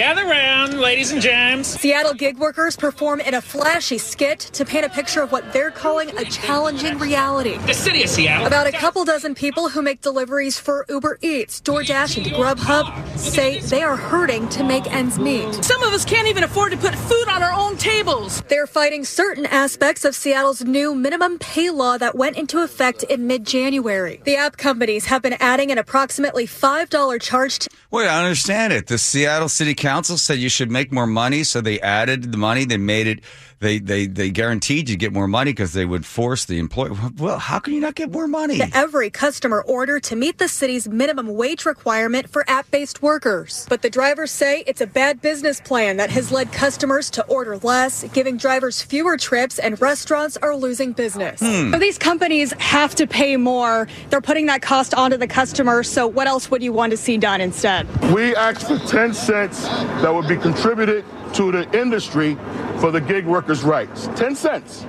Gather 0.00 0.24
round, 0.24 0.80
ladies 0.80 1.12
and 1.12 1.20
gents. 1.20 1.78
Seattle 1.78 2.14
gig 2.14 2.38
workers 2.38 2.74
perform 2.74 3.20
in 3.20 3.34
a 3.34 3.40
flashy 3.42 3.98
skit 3.98 4.40
to 4.54 4.64
paint 4.64 4.86
a 4.86 4.88
picture 4.88 5.20
of 5.20 5.30
what 5.30 5.52
they're 5.52 5.70
calling 5.70 6.08
a 6.16 6.24
challenging 6.24 6.96
reality. 6.96 7.58
The 7.66 7.74
city 7.74 8.02
of 8.04 8.08
Seattle. 8.08 8.46
About 8.46 8.66
a 8.66 8.72
couple 8.72 9.04
dozen 9.04 9.34
people 9.34 9.68
who 9.68 9.82
make 9.82 10.00
deliveries 10.00 10.58
for 10.58 10.86
Uber 10.88 11.18
Eats, 11.20 11.60
DoorDash, 11.60 12.16
and 12.16 12.26
Grubhub 12.28 13.18
say 13.18 13.60
they 13.60 13.82
are 13.82 13.94
hurting 13.94 14.48
to 14.48 14.64
make 14.64 14.90
ends 14.90 15.18
meet. 15.18 15.52
Some 15.62 15.82
of 15.82 15.92
us 15.92 16.06
can't 16.06 16.28
even 16.28 16.44
afford 16.44 16.72
to 16.72 16.78
put 16.78 16.94
food 16.94 17.28
on 17.28 17.42
our 17.42 17.52
own 17.52 17.76
tables. 17.76 18.40
They're 18.48 18.66
fighting 18.66 19.04
certain 19.04 19.44
aspects 19.44 20.06
of 20.06 20.14
Seattle's 20.14 20.64
new 20.64 20.94
minimum 20.94 21.38
pay 21.40 21.68
law 21.68 21.98
that 21.98 22.16
went 22.16 22.38
into 22.38 22.62
effect 22.62 23.02
in 23.02 23.26
mid 23.26 23.44
January. 23.44 24.22
The 24.24 24.36
app 24.36 24.56
companies 24.56 25.04
have 25.04 25.20
been 25.20 25.36
adding 25.40 25.70
an 25.70 25.76
approximately 25.76 26.46
$5 26.46 27.20
charge 27.20 27.58
to 27.58 27.70
Wait, 27.90 28.06
I 28.06 28.22
understand 28.22 28.72
it. 28.72 28.86
The 28.86 28.98
Seattle 28.98 29.48
City 29.48 29.74
Council 29.74 29.89
said 30.16 30.38
you 30.38 30.48
should 30.48 30.70
make 30.70 30.92
more 30.92 31.06
money, 31.06 31.44
so 31.44 31.60
they 31.60 31.80
added 31.80 32.32
the 32.32 32.38
money. 32.38 32.64
They 32.64 32.76
made 32.76 33.06
it. 33.06 33.20
They 33.60 33.78
they 33.78 34.06
they 34.06 34.30
guaranteed 34.30 34.88
you 34.88 34.96
get 34.96 35.12
more 35.12 35.28
money 35.28 35.52
because 35.52 35.74
they 35.74 35.84
would 35.84 36.06
force 36.06 36.46
the 36.46 36.58
employer. 36.58 36.96
Well, 37.18 37.38
how 37.38 37.58
can 37.58 37.74
you 37.74 37.80
not 37.80 37.94
get 37.94 38.10
more 38.10 38.26
money? 38.26 38.56
to 38.56 38.68
every 38.74 39.10
customer 39.10 39.60
order 39.60 40.00
to 40.00 40.16
meet 40.16 40.38
the 40.38 40.48
city's 40.48 40.88
minimum 40.88 41.28
wage 41.34 41.66
requirement 41.66 42.30
for 42.30 42.48
app 42.48 42.70
based 42.70 43.02
workers. 43.02 43.66
But 43.68 43.82
the 43.82 43.90
drivers 43.90 44.30
say 44.30 44.64
it's 44.66 44.80
a 44.80 44.86
bad 44.86 45.20
business 45.20 45.60
plan 45.60 45.98
that 45.98 46.08
has 46.08 46.32
led 46.32 46.52
customers 46.52 47.10
to 47.10 47.26
order 47.26 47.58
less, 47.58 48.04
giving 48.14 48.38
drivers 48.38 48.80
fewer 48.80 49.18
trips, 49.18 49.58
and 49.58 49.78
restaurants 49.78 50.38
are 50.38 50.56
losing 50.56 50.92
business. 50.92 51.40
Hmm. 51.40 51.72
So 51.72 51.78
these 51.78 51.98
companies 51.98 52.54
have 52.54 52.94
to 52.94 53.06
pay 53.06 53.36
more. 53.36 53.86
They're 54.08 54.22
putting 54.22 54.46
that 54.46 54.62
cost 54.62 54.94
onto 54.94 55.18
the 55.18 55.26
customer. 55.28 55.82
So 55.82 56.06
what 56.06 56.26
else 56.26 56.50
would 56.50 56.62
you 56.62 56.72
want 56.72 56.92
to 56.92 56.96
see 56.96 57.18
done 57.18 57.42
instead? 57.42 57.86
We 58.14 58.34
asked 58.34 58.66
for 58.66 58.78
10 58.78 59.12
cents 59.12 59.64
that 60.00 60.14
would 60.14 60.28
be 60.28 60.38
contributed 60.38 61.04
to 61.34 61.52
the 61.52 61.78
industry 61.78 62.36
for 62.78 62.90
the 62.90 63.00
gig 63.00 63.26
workers' 63.26 63.62
rights. 63.62 64.08
10 64.16 64.36
cents. 64.36 64.84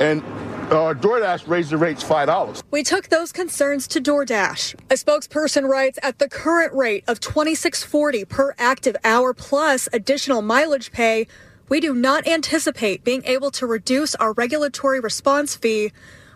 And 0.00 0.22
uh, 0.72 0.94
DoorDash 0.94 1.48
raised 1.48 1.70
the 1.70 1.76
rates 1.76 2.02
$5. 2.02 2.62
We 2.70 2.82
took 2.82 3.08
those 3.08 3.30
concerns 3.30 3.86
to 3.88 4.00
DoorDash. 4.00 4.74
A 4.90 4.94
spokesperson 4.94 5.68
writes 5.68 5.98
at 6.02 6.18
the 6.18 6.28
current 6.28 6.72
rate 6.72 7.04
of 7.06 7.20
26.40 7.20 8.28
per 8.28 8.54
active 8.58 8.96
hour 9.04 9.34
plus 9.34 9.88
additional 9.92 10.40
mileage 10.40 10.90
pay, 10.90 11.26
we 11.68 11.80
do 11.80 11.94
not 11.94 12.26
anticipate 12.26 13.04
being 13.04 13.22
able 13.24 13.50
to 13.52 13.66
reduce 13.66 14.14
our 14.14 14.32
regulatory 14.32 15.00
response 15.00 15.54
fee. 15.54 15.92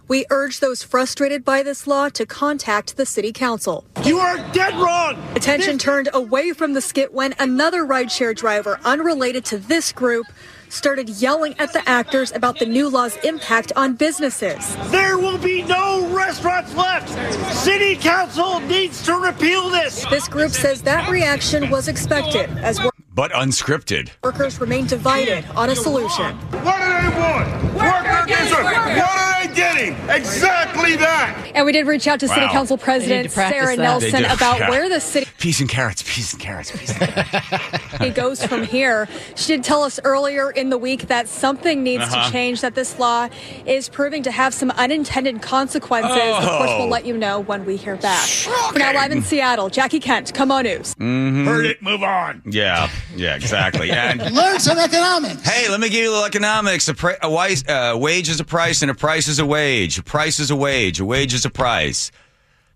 We 0.08 0.25
urge 0.30 0.60
those 0.60 0.82
frustrated 0.84 1.44
by 1.44 1.62
this 1.64 1.86
law 1.86 2.08
to 2.10 2.25
contact 2.26 2.96
the 2.96 3.04
city 3.06 3.32
council. 3.32 3.84
You 4.04 4.18
are 4.18 4.36
dead 4.52 4.75
wrong. 4.75 5.16
Attention 5.34 5.78
turned 5.78 6.08
away 6.14 6.52
from 6.52 6.75
the 6.75 6.80
skit 6.80 7.12
when 7.12 7.34
another 7.40 7.84
rideshare 7.84 8.34
driver 8.34 8.78
unrelated 8.84 9.44
to 9.46 9.58
this 9.58 9.90
group 9.92 10.26
started 10.68 11.08
yelling 11.08 11.54
at 11.58 11.72
the 11.72 11.88
actors 11.88 12.30
about 12.32 12.58
the 12.58 12.66
new 12.66 12.88
law's 12.88 13.16
impact 13.18 13.72
on 13.76 13.94
businesses. 13.94 14.76
There 14.90 15.18
will 15.18 15.38
be 15.38 15.62
no 15.62 16.08
restaurants 16.14 16.75
left. 16.75 17.08
City 17.54 17.96
Council 17.96 18.60
needs 18.60 19.02
to 19.06 19.14
repeal 19.14 19.70
this. 19.70 20.04
This 20.06 20.28
group 20.28 20.50
says 20.52 20.82
that 20.82 21.08
reaction 21.08 21.70
was 21.70 21.88
expected 21.88 22.50
as 22.58 22.80
wor- 22.80 22.92
But 23.12 23.32
unscripted. 23.32 24.10
workers 24.22 24.60
remain 24.60 24.86
divided 24.86 25.44
on 25.56 25.70
a 25.70 25.76
solution. 25.76 26.36
What 26.36 26.78
do 26.78 27.10
they 27.10 27.16
want? 27.16 27.75
Worker 27.75 28.22
against 28.25 28.52
worker. 28.52 29.25
What 29.56 29.72
are 29.72 29.75
they 29.78 29.86
getting? 29.90 30.10
Exactly 30.10 30.96
that. 30.96 31.52
And 31.54 31.64
we 31.64 31.72
did 31.72 31.86
reach 31.86 32.06
out 32.06 32.20
to 32.20 32.28
City 32.28 32.40
Wow. 32.42 32.52
Council 32.52 32.76
President 32.78 33.22
need 33.25 33.28
to 33.30 33.34
practice 33.34 33.62
Sara 33.62 33.76
that. 33.76 33.82
Nelson 33.82 34.25
about 34.26 34.58
Yeah. 34.60 34.70
where 34.70 34.88
the 34.88 35.00
city 35.00 35.26
Peas 35.38 35.60
and 35.60 35.68
carrots. 35.68 36.02
Peas 36.06 36.32
and 36.32 36.42
carrots. 36.42 36.70
Peas 36.72 36.90
and 36.90 36.98
carrots. 37.00 37.76
It 38.00 38.14
goes 38.14 38.44
from 38.44 38.64
here. 38.64 39.08
She 39.36 39.46
did 39.54 39.64
tell 39.64 39.82
us 39.82 39.98
earlier 40.04 40.50
in 40.50 40.68
the 40.68 40.76
week 40.78 41.08
that 41.08 41.28
something 41.28 41.82
needs 41.82 42.04
Uh-huh. 42.04 42.26
to 42.26 42.32
change, 42.32 42.60
that 42.60 42.75
this 42.75 42.98
law 42.98 43.28
is 43.64 43.88
proving 43.88 44.22
to 44.25 44.30
have 44.30 44.52
some 44.52 44.70
unintended 44.72 45.40
consequences. 45.40 46.12
Of 46.12 46.44
course, 46.44 46.70
Oh. 46.70 46.78
we'll 46.80 46.88
let 46.88 47.06
you 47.06 47.16
know 47.16 47.40
when 47.40 47.64
we 47.64 47.76
hear 47.76 47.96
back. 47.96 48.26
For 48.26 48.78
now, 48.78 48.92
live 48.92 49.12
in 49.12 49.22
Seattle, 49.22 49.70
Jackie 49.70 50.00
Kent, 50.00 50.34
KOMO 50.34 50.62
News. 50.62 50.94
Mhm. 51.00 51.46
Heard 51.46 51.66
it. 51.66 51.82
Move 51.82 52.02
on. 52.02 52.42
Yeah. 52.44 52.88
Yeah. 53.16 53.34
Exactly. 53.34 53.90
And 53.90 54.20
Learn 54.34 54.60
some 54.60 54.78
economics. 54.78 55.42
Hey, 55.48 55.68
let 55.70 55.80
me 55.80 55.88
give 55.88 56.02
you 56.02 56.10
a 56.10 56.12
little 56.12 56.26
economics. 56.26 56.88
A, 56.88 56.94
pri- 56.94 57.16
a 57.22 57.30
wise, 57.30 57.64
uh, 57.66 57.94
wage 57.96 58.28
is 58.28 58.40
a 58.40 58.44
price, 58.44 58.82
and 58.82 58.90
a 58.90 58.94
price 58.94 59.26
is 59.28 59.38
a 59.38 59.46
wage. 59.47 59.99
A 59.99 60.03
price 60.03 60.38
is 60.38 60.50
a 60.50 60.57
wage. 60.57 61.00
A 61.00 61.05
wage 61.05 61.33
is 61.35 61.45
a 61.45 61.50
price. 61.50 62.11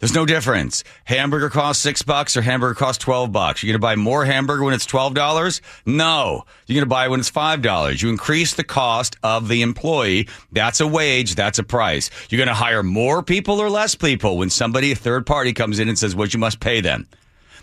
There's 0.00 0.15
no 0.15 0.25
difference. 0.25 0.83
Hamburger 1.05 1.50
costs 1.50 1.83
six 1.83 2.00
bucks, 2.00 2.35
or 2.35 2.41
hamburger 2.41 2.75
costs 2.75 3.05
twelve 3.05 3.33
bucks. 3.33 3.62
You're 3.62 3.75
gonna 3.75 3.81
buy 3.81 3.97
more 3.97 4.25
hamburger 4.25 4.65
when 4.65 4.73
it's 4.73 4.87
twelve 4.87 5.12
dollars? 5.12 5.61
No, 5.85 6.47
you're 6.67 6.77
gonna 6.81 6.87
buy 6.87 7.05
it 7.05 7.11
when 7.11 7.21
it's 7.21 7.29
five 7.29 7.61
dollars. 7.61 8.00
You 8.00 8.09
increase 8.09 8.55
the 8.55 8.65
cost 8.65 9.17
of 9.23 9.49
the 9.49 9.61
employee. 9.61 10.27
That's 10.53 10.81
a 10.81 10.87
wage. 10.87 11.35
That's 11.35 11.59
a 11.59 11.65
price. 11.65 12.09
You're 12.31 12.39
gonna 12.39 12.55
hire 12.55 12.83
more 12.83 13.23
people 13.23 13.61
or 13.61 13.69
less 13.69 13.95
people 13.95 14.39
when 14.39 14.49
somebody, 14.49 14.93
a 14.93 14.97
third 14.97 15.27
party, 15.27 15.53
comes 15.53 15.79
in 15.79 15.91
and 15.91 15.99
says 15.99 16.17
what 16.17 16.33
you 16.33 16.41
must 16.41 16.61
pay 16.61 16.81
them. 16.81 17.07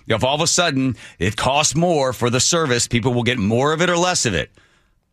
If 0.05 0.23
all 0.23 0.35
of 0.35 0.41
a 0.41 0.47
sudden 0.47 0.95
it 1.17 1.37
costs 1.37 1.75
more 1.75 2.13
for 2.13 2.29
the 2.29 2.39
service, 2.39 2.87
people 2.87 3.15
will 3.15 3.23
get 3.23 3.39
more 3.39 3.73
of 3.73 3.81
it 3.81 3.89
or 3.89 3.97
less 3.97 4.27
of 4.27 4.35
it. 4.35 4.51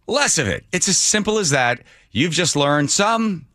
Less 0.07 0.37
of 0.37 0.47
it. 0.47 0.67
It's 0.73 0.89
as 0.89 0.99
simple 0.99 1.39
as 1.39 1.51
that. 1.51 1.81
You've 2.11 2.33
just 2.33 2.55
learned 2.55 2.91
some 2.91 3.47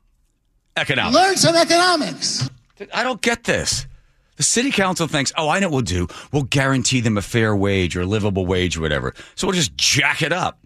economics. 0.79 1.15
Learn 1.15 1.35
some 1.35 1.55
economics. 1.55 2.49
I 2.93 3.03
don't 3.03 3.21
get 3.21 3.43
this. 3.43 3.85
The 4.37 4.43
city 4.43 4.71
council 4.71 5.07
thinks, 5.07 5.33
oh, 5.37 5.49
I 5.49 5.59
know 5.59 5.67
what 5.67 5.73
we'll 5.73 5.81
do. 5.81 6.07
We'll 6.31 6.43
guarantee 6.43 7.01
them 7.01 7.17
a 7.17 7.21
fair 7.21 7.53
wage 7.53 7.97
or 7.97 8.01
a 8.01 8.05
livable 8.05 8.45
wage 8.45 8.77
or 8.77 8.81
whatever. 8.81 9.13
So 9.35 9.47
we'll 9.47 9.55
just 9.55 9.75
jack 9.75 10.21
it 10.21 10.31
up. 10.31 10.59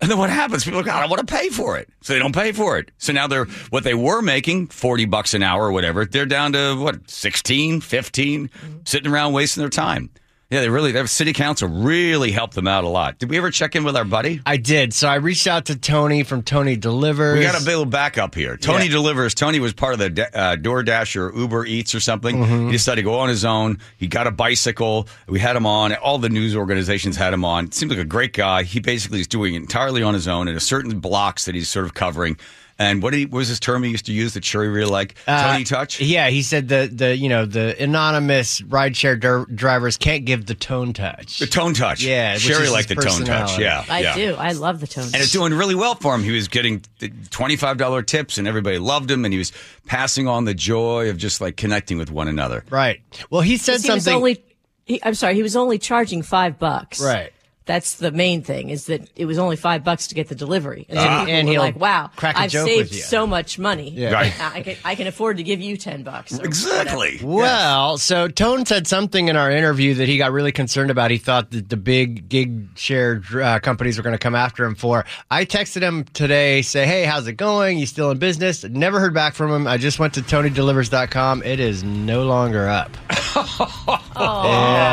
And 0.00 0.10
then 0.10 0.18
what 0.18 0.30
happens? 0.30 0.64
People 0.64 0.80
are 0.80 0.82
like, 0.82 0.92
I 0.92 1.00
don't 1.00 1.10
want 1.10 1.26
to 1.26 1.34
pay 1.34 1.48
for 1.48 1.78
it. 1.78 1.88
So 2.02 2.12
they 2.12 2.18
don't 2.18 2.34
pay 2.34 2.52
for 2.52 2.78
it. 2.78 2.90
So 2.98 3.12
now 3.12 3.26
they're, 3.26 3.46
what 3.70 3.84
they 3.84 3.94
were 3.94 4.20
making, 4.20 4.68
40 4.68 5.06
bucks 5.06 5.34
an 5.34 5.42
hour 5.42 5.64
or 5.66 5.72
whatever, 5.72 6.04
they're 6.04 6.26
down 6.26 6.52
to 6.52 6.74
what, 6.74 7.10
16, 7.10 7.80
15, 7.80 8.48
mm-hmm. 8.48 8.78
sitting 8.84 9.10
around 9.10 9.32
wasting 9.32 9.62
their 9.62 9.70
time. 9.70 10.10
Yeah, 10.48 10.60
they 10.60 10.68
really, 10.68 10.92
their 10.92 11.08
city 11.08 11.32
council 11.32 11.68
really 11.68 12.30
helped 12.30 12.54
them 12.54 12.68
out 12.68 12.84
a 12.84 12.88
lot. 12.88 13.18
Did 13.18 13.30
we 13.30 13.36
ever 13.36 13.50
check 13.50 13.74
in 13.74 13.82
with 13.82 13.96
our 13.96 14.04
buddy? 14.04 14.40
I 14.46 14.58
did. 14.58 14.94
So 14.94 15.08
I 15.08 15.16
reached 15.16 15.48
out 15.48 15.64
to 15.66 15.76
Tony 15.76 16.22
from 16.22 16.42
Tony 16.44 16.76
Delivers. 16.76 17.36
We 17.40 17.44
got 17.44 17.60
a 17.60 17.64
little 17.64 17.84
backup 17.84 18.32
here. 18.36 18.56
Tony 18.56 18.84
Yeah. 18.84 18.92
delivers. 18.92 19.34
Tony 19.34 19.58
was 19.58 19.72
part 19.72 19.94
of 19.94 19.98
the 20.14 20.38
uh, 20.38 20.54
DoorDash 20.54 21.16
or 21.16 21.36
Uber 21.36 21.66
Eats 21.66 21.96
or 21.96 22.00
something. 22.00 22.36
Mhm. 22.36 22.66
He 22.66 22.72
decided 22.72 23.00
to 23.00 23.02
go 23.02 23.18
on 23.18 23.28
his 23.28 23.44
own. 23.44 23.78
He 23.96 24.06
got 24.06 24.28
a 24.28 24.30
bicycle. 24.30 25.08
We 25.26 25.40
had 25.40 25.56
him 25.56 25.66
on. 25.66 25.92
All 25.94 26.18
the 26.18 26.28
news 26.28 26.54
organizations 26.54 27.16
had 27.16 27.32
him 27.32 27.44
on. 27.44 27.72
Seems 27.72 27.90
like 27.90 27.98
a 27.98 28.04
great 28.04 28.32
guy. 28.32 28.62
He 28.62 28.78
basically 28.78 29.18
is 29.20 29.26
doing 29.26 29.54
it 29.54 29.58
entirely 29.58 30.04
on 30.04 30.14
his 30.14 30.28
own 30.28 30.46
in 30.46 30.54
a 30.54 30.60
certain 30.60 31.00
blocks 31.00 31.46
that 31.46 31.56
he's 31.56 31.68
sort 31.68 31.86
of 31.86 31.94
covering. 31.94 32.36
And 32.78 33.02
what, 33.02 33.14
he, 33.14 33.24
what 33.24 33.38
was 33.38 33.48
his 33.48 33.58
term 33.58 33.82
he 33.84 33.90
used 33.90 34.04
to 34.06 34.12
use 34.12 34.34
that 34.34 34.44
Sherry 34.44 34.68
really 34.68 34.90
like? 34.90 35.14
Uh, 35.26 35.52
Tony 35.52 35.64
Touch? 35.64 35.98
Yeah, 35.98 36.28
he 36.28 36.42
said 36.42 36.68
the 36.68 36.90
the 36.92 37.16
you 37.16 37.30
know 37.30 37.46
the 37.46 37.74
anonymous 37.82 38.60
rideshare 38.60 39.18
dr- 39.18 39.54
drivers 39.56 39.96
can't 39.96 40.26
give 40.26 40.44
the 40.44 40.54
tone 40.54 40.92
touch. 40.92 41.38
The 41.38 41.46
tone 41.46 41.72
touch. 41.72 42.02
Yeah, 42.02 42.34
which 42.34 42.42
Sherry 42.42 42.64
is 42.64 42.72
liked 42.72 42.88
the 42.88 42.96
tone 42.96 43.24
touch. 43.24 43.58
Yeah. 43.58 43.84
I 43.88 44.00
yeah. 44.00 44.14
do. 44.14 44.34
I 44.34 44.52
love 44.52 44.80
the 44.80 44.86
tone. 44.86 45.04
Touch. 45.04 45.14
And 45.14 45.22
it's 45.22 45.32
doing 45.32 45.54
really 45.54 45.74
well 45.74 45.94
for 45.94 46.14
him. 46.14 46.22
He 46.22 46.32
was 46.32 46.48
getting 46.48 46.80
$25 47.00 48.06
tips 48.06 48.38
and 48.38 48.46
everybody 48.46 48.78
loved 48.78 49.10
him 49.10 49.24
and 49.24 49.32
he 49.32 49.38
was 49.38 49.52
passing 49.86 50.28
on 50.28 50.44
the 50.44 50.54
joy 50.54 51.08
of 51.08 51.16
just 51.16 51.40
like 51.40 51.56
connecting 51.56 51.96
with 51.98 52.10
one 52.10 52.28
another. 52.28 52.64
Right. 52.70 53.00
Well, 53.30 53.40
he 53.40 53.56
said 53.56 53.80
He 53.80 53.90
was 53.90 54.04
something. 54.04 54.14
only, 54.14 54.44
he, 54.84 55.02
I'm 55.02 55.14
sorry, 55.14 55.34
he 55.34 55.42
was 55.42 55.56
only 55.56 55.78
charging 55.78 56.22
five 56.22 56.58
bucks. 56.58 57.02
Right. 57.02 57.32
That's 57.66 57.96
the 57.96 58.12
main 58.12 58.42
thing 58.42 58.70
is 58.70 58.86
that 58.86 59.10
it 59.16 59.24
was 59.26 59.38
only 59.38 59.56
five 59.56 59.82
bucks 59.82 60.06
to 60.06 60.14
get 60.14 60.28
the 60.28 60.34
delivery. 60.36 60.86
And, 60.88 60.98
And- 60.98 61.04
so 61.06 61.18
people 61.20 61.34
and 61.34 61.48
he'll 61.48 61.60
like, 61.60 61.76
wow, 61.80 62.10
crack 62.14 62.36
a 62.36 62.40
I've 62.42 62.50
joke 62.50 62.68
saved 62.68 62.90
with 62.90 62.94
you. 62.96 63.02
so 63.02 63.26
much 63.26 63.58
money. 63.58 63.90
Yeah. 63.90 64.12
Right. 64.12 64.32
I 64.54 64.62
can, 64.62 64.76
I 64.84 64.94
can 64.94 65.06
afford 65.08 65.38
to 65.38 65.42
give 65.42 65.60
you 65.60 65.76
10 65.76 66.04
bucks. 66.04 66.38
or 66.38 66.44
Exactly. 66.44 67.18
Well, 67.22 67.98
so 67.98 68.28
Tone 68.28 68.64
said 68.66 68.86
something 68.86 69.26
in 69.28 69.36
our 69.36 69.50
interview 69.50 69.94
that 69.94 70.06
he 70.08 70.16
got 70.16 70.30
really 70.32 70.52
concerned 70.52 70.90
about. 70.92 71.10
He 71.10 71.18
thought 71.18 71.50
that 71.50 71.68
the 71.68 71.76
big 71.76 72.28
gig 72.28 72.68
share 72.78 73.20
uh, 73.34 73.58
companies 73.58 73.96
were 73.98 74.04
going 74.04 74.14
to 74.14 74.18
come 74.18 74.36
after 74.36 74.64
him 74.64 74.76
for. 74.76 75.04
I 75.30 75.44
texted 75.44 75.82
him 75.82 76.04
today, 76.04 76.62
say, 76.62 76.86
"Hey, 76.86 77.02
how's 77.04 77.26
it 77.26 77.32
going? 77.34 77.78
You 77.78 77.86
still 77.86 78.10
in 78.12 78.18
business?" 78.18 78.62
Never 78.62 79.00
heard 79.00 79.12
back 79.14 79.34
from 79.34 79.50
him. 79.50 79.66
I 79.66 79.76
just 79.76 79.98
went 79.98 80.14
to 80.14 80.22
TonyDelivers.com. 80.22 81.42
It 81.42 81.58
is 81.58 81.82
no 81.82 82.24
longer 82.24 82.68
up. 82.68 82.96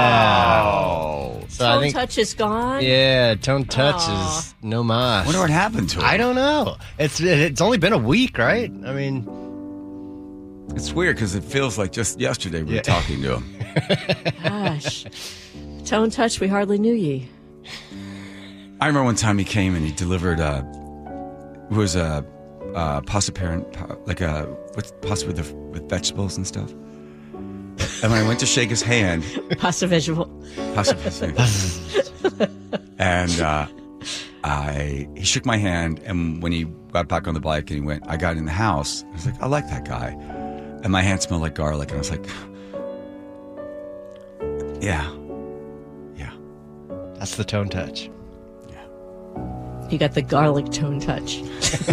Yeah. 0.03 1.39
So 1.50 1.65
I 1.68 1.72
Tone 1.74 1.82
think, 1.84 1.94
touch 1.94 2.18
is 2.18 2.34
gone. 2.34 2.62
Yeah, 2.82 3.36
Tone 3.36 3.65
Touch 3.65 3.96
Aw. 4.00 4.38
is 4.39 4.55
no 4.62 4.84
mas. 4.84 5.25
Wonder 5.25 5.39
what 5.41 5.50
happened 5.50 5.89
to 5.91 6.00
him. 6.00 6.05
I 6.05 6.17
don't 6.17 6.36
know. 6.36 6.77
It's 7.00 7.20
it's 7.20 7.62
only 7.62 7.77
been 7.77 7.93
a 7.93 7.98
week, 7.98 8.38
right? 8.38 8.70
I 8.86 8.93
mean, 8.93 9.27
It's 10.75 10.93
weird 10.93 11.15
because 11.15 11.36
it 11.36 11.43
feels 11.43 11.77
like 11.77 11.91
just 11.91 12.20
yesterday 12.20 12.63
we 12.63 12.75
were 12.75 12.82
talking 12.82 13.22
to 13.22 13.38
him. 13.38 13.46
Gosh. 14.43 15.05
Tone 15.86 16.10
touch, 16.10 16.39
we 16.39 16.48
hardly 16.48 16.77
knew 16.79 16.93
ye. 16.93 17.27
I 18.82 18.88
remember 18.88 19.03
one 19.05 19.15
time 19.15 19.38
he 19.38 19.46
came 19.46 19.75
and 19.75 19.86
he 19.86 19.91
delivered 19.93 20.39
uh 20.39 20.63
it 21.70 21.75
was 21.75 21.96
a 21.96 22.25
uh, 22.75 23.01
pasta 23.01 23.32
parent, 23.32 23.65
like 24.08 24.20
a 24.22 24.43
what's 24.74 24.91
pasta 25.01 25.27
with 25.27 25.38
the, 25.38 25.55
with 25.72 25.88
vegetables 25.89 26.38
and 26.38 26.46
stuff. 26.48 26.72
And 28.03 28.12
when 28.12 28.24
I 28.24 28.27
went 28.27 28.39
to 28.41 28.46
shake 28.46 28.70
his 28.70 28.82
hand, 28.82 29.24
Pasta 29.60 29.88
vegetable. 29.88 30.25
pasta, 30.75 30.96
and 33.04 33.42
uh, 33.42 33.68
I 34.44 35.08
he 35.16 35.24
shook 35.24 35.46
my 35.46 35.58
hand, 35.58 36.00
and 36.06 36.42
when 36.42 36.52
he 36.52 36.66
got 36.92 37.08
back 37.08 37.28
on 37.28 37.34
the 37.34 37.40
bike 37.40 37.70
and 37.70 37.80
he 37.80 37.86
went, 37.86 38.04
I 38.08 38.18
got 38.18 38.38
in 38.38 38.46
the 38.46 38.52
house. 38.52 39.04
I 39.04 39.12
was 39.14 39.26
like, 39.26 39.42
I 39.42 39.48
like 39.48 39.68
that 39.70 39.86
guy, 39.86 40.10
and 40.84 40.92
my 40.92 41.02
hand 41.02 41.22
smelled 41.22 41.42
like 41.42 41.56
garlic, 41.56 41.90
and 41.90 41.98
I 41.98 42.00
was 42.00 42.12
like, 42.12 42.26
Yeah, 44.82 45.10
yeah, 46.16 46.32
that's 47.16 47.36
the 47.36 47.44
Tone 47.44 47.70
Touch. 47.70 48.10
You 49.90 49.98
got 50.00 50.14
the 50.14 50.22
garlic 50.24 50.72
tone 50.72 51.00
touch. 51.00 51.44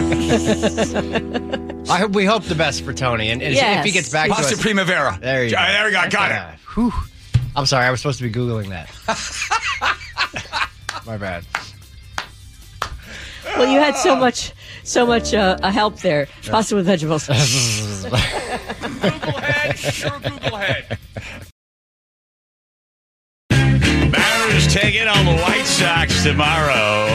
I 1.90 1.99
hope 1.99 2.12
we 2.12 2.25
hope 2.25 2.44
the 2.44 2.55
best 2.55 2.83
for 2.83 2.94
Tony, 2.94 3.29
and, 3.31 3.42
and 3.42 3.53
if 3.53 3.57
Yes. 3.59 3.85
he 3.85 3.90
gets 3.90 4.09
back 4.11 4.29
to 4.29 4.35
Pasta 4.35 4.55
us, 4.55 4.62
Primavera. 4.62 5.18
There 5.20 5.44
you 5.44 5.51
go. 5.51 5.57
There 5.59 5.85
we 5.85 5.90
go. 5.90 6.09
Got 6.09 6.31
it. 6.55 6.59
Whew. 6.75 6.92
I'm 7.55 7.66
sorry, 7.66 7.85
I 7.85 7.90
was 7.90 8.01
supposed 8.01 8.18
to 8.20 8.25
be 8.25 8.31
googling 8.33 8.68
that. 8.70 8.88
My 11.06 11.16
bad. 11.16 11.44
Well, 13.56 13.68
you 13.70 13.78
had 13.80 13.96
so 13.96 14.14
much, 14.16 14.52
so 14.84 15.06
much 15.06 15.34
uh, 15.34 15.58
uh, 15.62 15.70
help 15.70 15.98
there. 16.00 16.28
Pasta 16.46 16.76
with 16.76 16.86
vegetables. 16.86 17.26
Google 17.28 17.40
head, 19.40 19.78
sure 19.78 20.18
Google 20.20 20.56
head. 20.56 20.98
Mariners 23.50 24.72
taking 24.72 25.08
on 25.08 25.24
the 25.24 25.36
White 25.42 25.66
Sox 25.66 26.22
tomorrow. 26.22 27.06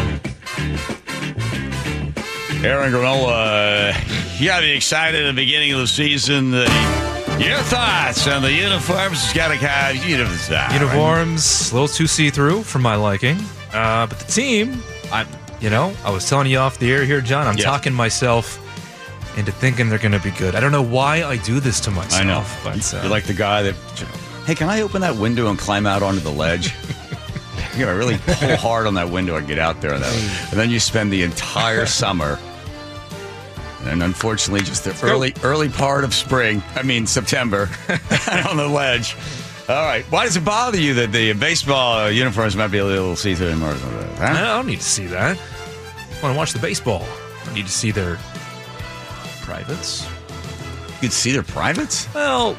Aaron 2.64 2.92
Granola, 2.92 3.94
you 4.40 4.48
got 4.48 4.62
to 4.62 4.66
be 4.66 4.72
excited 4.72 5.24
at 5.24 5.28
the 5.28 5.42
beginning 5.42 5.72
of 5.74 5.80
the 5.80 5.88
season. 5.88 6.54
Uh, 6.54 6.66
your 7.40 7.58
thoughts 7.60 8.28
on 8.28 8.42
the 8.42 8.52
uniforms? 8.52 9.24
It's 9.24 9.34
got 9.34 9.50
to 9.50 9.56
have 9.56 9.96
uniforms. 10.06 10.50
Uniforms, 10.74 11.72
a 11.72 11.74
little 11.74 11.88
too 11.88 12.08
see 12.08 12.30
through 12.30 12.64
for 12.64 12.80
my 12.80 12.96
liking. 12.96 13.38
Uh, 13.74 14.08
but 14.08 14.18
the 14.20 14.32
team, 14.32 14.82
I, 15.12 15.26
you 15.60 15.70
know, 15.70 15.94
I 16.04 16.12
was 16.12 16.28
telling 16.28 16.48
you 16.48 16.58
off 16.60 16.80
the 16.80 16.92
air 16.92 17.04
here, 17.06 17.22
John. 17.22 17.46
I'm 17.48 17.58
Yeah. 17.58 17.66
talking 17.66 17.94
myself 17.94 18.60
into 19.38 19.52
thinking 19.52 19.90
they're 19.90 20.00
going 20.00 20.14
to 20.14 20.20
be 20.20 20.32
good. 20.32 20.56
I 20.56 20.60
don't 20.62 20.72
know 20.72 20.82
why 20.82 21.24
I 21.24 21.38
do 21.38 21.60
this 21.60 21.80
to 21.82 21.92
myself. 21.92 22.22
I 22.22 22.24
know. 22.24 22.46
but 22.64 22.94
uh, 22.94 23.02
You're 23.02 23.12
like 23.12 23.26
the 23.26 23.34
guy 23.34 23.64
that, 23.64 23.76
hey, 24.46 24.56
can 24.56 24.70
I 24.70 24.82
open 24.82 25.02
that 25.02 25.18
window 25.18 25.50
and 25.50 25.60
climb 25.60 25.86
out 25.86 26.02
onto 26.04 26.22
the 26.22 26.32
ledge? 26.32 26.74
you 27.78 27.86
know, 27.86 27.92
I 27.92 27.96
really 27.96 28.18
pull 28.26 28.56
hard 28.56 28.88
on 28.88 28.94
that 28.94 29.10
window 29.10 29.36
and 29.36 29.46
get 29.46 29.60
out 29.60 29.82
there. 29.82 29.94
And 29.94 30.02
then, 30.04 30.48
and 30.52 30.60
then 30.60 30.70
you 30.70 30.80
spend 30.80 31.12
the 31.12 31.24
entire 31.24 31.86
summer. 31.86 32.40
And 33.86 34.02
unfortunately, 34.02 34.62
just 34.62 34.84
the 34.84 34.98
early 35.06 35.34
early 35.44 35.70
part 35.70 36.04
of 36.04 36.14
spring, 36.14 36.64
I 36.76 36.84
mean 36.84 37.06
September, 37.06 37.70
on 38.50 38.58
the 38.58 38.68
ledge. 38.68 39.16
All 39.68 39.84
right. 39.86 40.06
Why 40.12 40.26
does 40.26 40.38
it 40.38 40.46
bother 40.46 40.80
you 40.80 40.94
that 40.96 41.12
the 41.12 41.34
baseball 41.34 42.00
uh, 42.00 42.08
uniforms 42.10 42.56
might 42.56 42.68
be 42.68 42.78
a 42.78 42.86
little 42.86 43.16
see-through 43.16 43.50
and 43.50 43.60
more? 43.60 43.76
I 44.20 44.34
don't 44.34 44.68
need 44.68 44.78
to 44.78 44.84
see 44.84 45.08
that. 45.08 45.38
I 45.38 46.22
want 46.22 46.34
to 46.34 46.38
watch 46.38 46.54
the 46.54 46.60
baseball. 46.60 47.04
I 47.46 47.54
need 47.54 47.66
to 47.66 47.72
see 47.72 47.90
their 47.90 48.18
privates. 49.42 50.08
You 50.96 51.02
could 51.02 51.12
see 51.14 51.32
their 51.32 51.44
privates? 51.44 52.08
Well, 52.14 52.56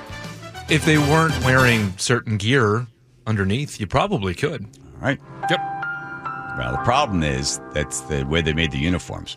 if 0.68 0.84
they 0.84 0.98
weren't 0.98 1.38
wearing 1.44 1.96
certain 1.96 2.38
gear 2.38 2.86
underneath, 3.26 3.78
you 3.78 3.86
probably 3.86 4.34
could. 4.34 4.64
All 4.64 5.02
right. 5.02 5.20
Yep. 5.48 5.60
Well, 6.58 6.72
the 6.72 6.82
problem 6.84 7.22
is 7.22 7.60
that's 7.72 8.00
the 8.02 8.24
way 8.24 8.42
they 8.42 8.52
made 8.52 8.72
the 8.72 8.78
uniforms. 8.78 9.36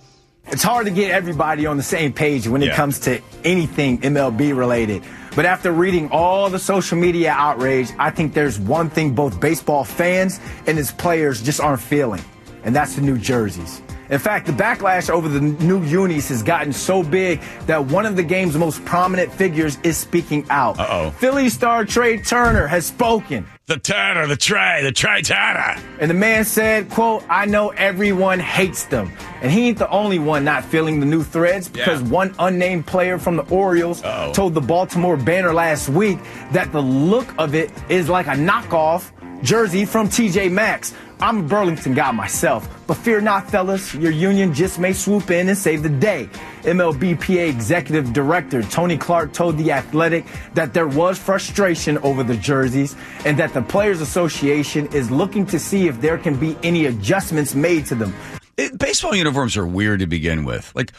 It's 0.52 0.64
hard 0.64 0.86
to 0.88 0.92
get 0.92 1.12
everybody 1.12 1.66
on 1.66 1.78
the 1.78 1.84
same 1.84 2.12
page 2.12 2.48
when 2.48 2.64
it 2.64 2.68
Yeah. 2.68 2.76
comes 2.76 3.00
to 3.00 3.22
anything 3.44 4.00
MLB 4.04 4.52
related. 4.52 5.04
But 5.36 5.46
after 5.46 5.72
reading 5.72 6.10
all 6.12 6.50
the 6.50 6.58
social 6.60 6.98
media 6.98 7.32
outrage, 7.38 7.90
I 8.00 8.10
think 8.10 8.34
there's 8.34 8.60
one 8.60 8.90
thing 8.90 9.12
both 9.12 9.40
baseball 9.40 9.84
fans 9.84 10.40
and 10.66 10.80
its 10.80 10.92
players 10.92 11.42
just 11.42 11.62
aren't 11.62 11.82
feeling, 11.82 12.22
and 12.64 12.76
that's 12.76 12.96
the 12.96 13.02
new 13.02 13.18
jerseys. 13.18 13.82
In 14.10 14.18
fact, 14.18 14.48
the 14.48 14.52
backlash 14.54 15.08
over 15.12 15.30
the 15.30 15.40
new 15.40 15.84
unis 15.84 16.30
has 16.30 16.42
gotten 16.42 16.74
so 16.74 17.04
big 17.04 17.40
that 17.68 17.86
one 17.86 18.08
of 18.08 18.16
the 18.16 18.24
game's 18.24 18.58
most 18.58 18.84
prominent 18.86 19.32
figures 19.32 19.78
is 19.84 19.98
speaking 19.98 20.44
out. 20.50 20.80
Uh-oh. 20.80 21.12
Philly 21.20 21.50
star 21.50 21.86
Trea 21.86 22.18
Turner 22.24 22.66
has 22.66 22.88
spoken. 22.88 23.46
The 23.70 23.78
Turner, 23.78 24.26
the 24.26 24.36
Trea, 24.36 24.82
the 24.82 24.92
Trea 24.92 25.22
Turner. 25.22 25.76
And 26.00 26.10
the 26.10 26.16
man 26.16 26.44
said, 26.44 26.90
quote, 26.90 27.24
I 27.30 27.46
know 27.46 27.70
everyone 27.70 28.40
hates 28.40 28.86
them. 28.86 29.12
And 29.44 29.52
he 29.52 29.68
ain't 29.68 29.78
the 29.78 29.88
only 29.92 30.18
one 30.18 30.44
not 30.44 30.66
feeling 30.66 31.00
the 31.00 31.06
new 31.06 31.22
threads 31.22 31.70
because 31.70 32.02
Yeah. 32.02 32.08
one 32.08 32.34
unnamed 32.40 32.88
player 32.88 33.20
from 33.20 33.36
the 33.36 33.44
Orioles 33.44 34.04
Uh-oh. 34.04 34.34
told 34.34 34.56
the 34.56 34.60
Baltimore 34.62 35.18
Banner 35.18 35.54
last 35.54 35.88
week 35.88 36.18
that 36.52 36.72
the 36.72 36.82
look 36.82 37.32
of 37.38 37.54
it 37.54 37.70
is 37.90 38.10
like 38.10 38.26
a 38.26 38.32
knockoff 38.32 39.12
jersey 39.44 39.86
from 39.86 40.10
TJ 40.10 40.50
Maxx. 40.52 40.96
I'm 41.22 41.40
a 41.40 41.44
Burlington 41.44 41.94
guy 41.94 42.12
myself, 42.12 42.70
but 42.88 42.94
fear 42.94 43.20
not, 43.20 43.50
fellas, 43.52 43.94
your 43.94 44.12
union 44.12 44.54
just 44.54 44.80
may 44.80 44.94
swoop 44.94 45.32
in 45.32 45.50
and 45.50 45.58
save 45.58 45.84
the 45.84 45.90
day. 45.90 46.30
MLBPA 46.62 47.50
Executive 47.50 48.14
Director 48.14 48.64
Tony 48.64 48.98
Clark 48.98 49.34
told 49.34 49.58
The 49.58 49.74
Athletic 49.74 50.26
that 50.54 50.74
there 50.74 50.88
was 50.88 51.20
frustration 51.20 51.98
over 52.00 52.24
the 52.24 52.38
jerseys 52.38 52.96
and 53.26 53.38
that 53.38 53.54
the 53.54 53.62
Players 53.62 54.00
Association 54.00 54.88
is 54.94 55.12
looking 55.12 55.46
to 55.48 55.60
see 55.60 55.88
if 55.88 56.00
there 56.00 56.18
can 56.18 56.40
be 56.40 56.58
any 56.64 56.86
adjustments 56.86 57.54
made 57.54 57.86
to 57.88 57.96
them. 57.96 58.14
It, 58.56 58.80
baseball 58.80 59.14
uniforms 59.14 59.58
are 59.58 59.68
weird 59.68 60.00
to 60.00 60.08
begin 60.08 60.46
with. 60.46 60.72
Like 60.74 60.94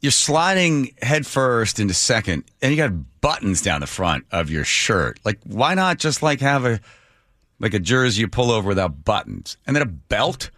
you're 0.00 0.12
sliding 0.12 0.94
headfirst 1.02 1.78
into 1.78 1.92
second, 1.92 2.44
and 2.62 2.70
you 2.70 2.76
got 2.76 3.20
buttons 3.20 3.60
down 3.60 3.80
the 3.80 3.86
front 3.86 4.24
of 4.30 4.50
your 4.50 4.64
shirt. 4.64 5.18
Like, 5.24 5.40
why 5.44 5.74
not 5.74 5.98
just 5.98 6.22
like 6.22 6.40
have 6.40 6.64
a 6.64 6.80
like 7.58 7.74
a 7.74 7.78
jersey 7.78 8.20
you 8.20 8.28
pull 8.28 8.50
over 8.50 8.68
without 8.68 9.04
buttons, 9.04 9.56
and 9.66 9.74
then 9.74 9.82
a 9.82 9.86
belt? 9.86 10.50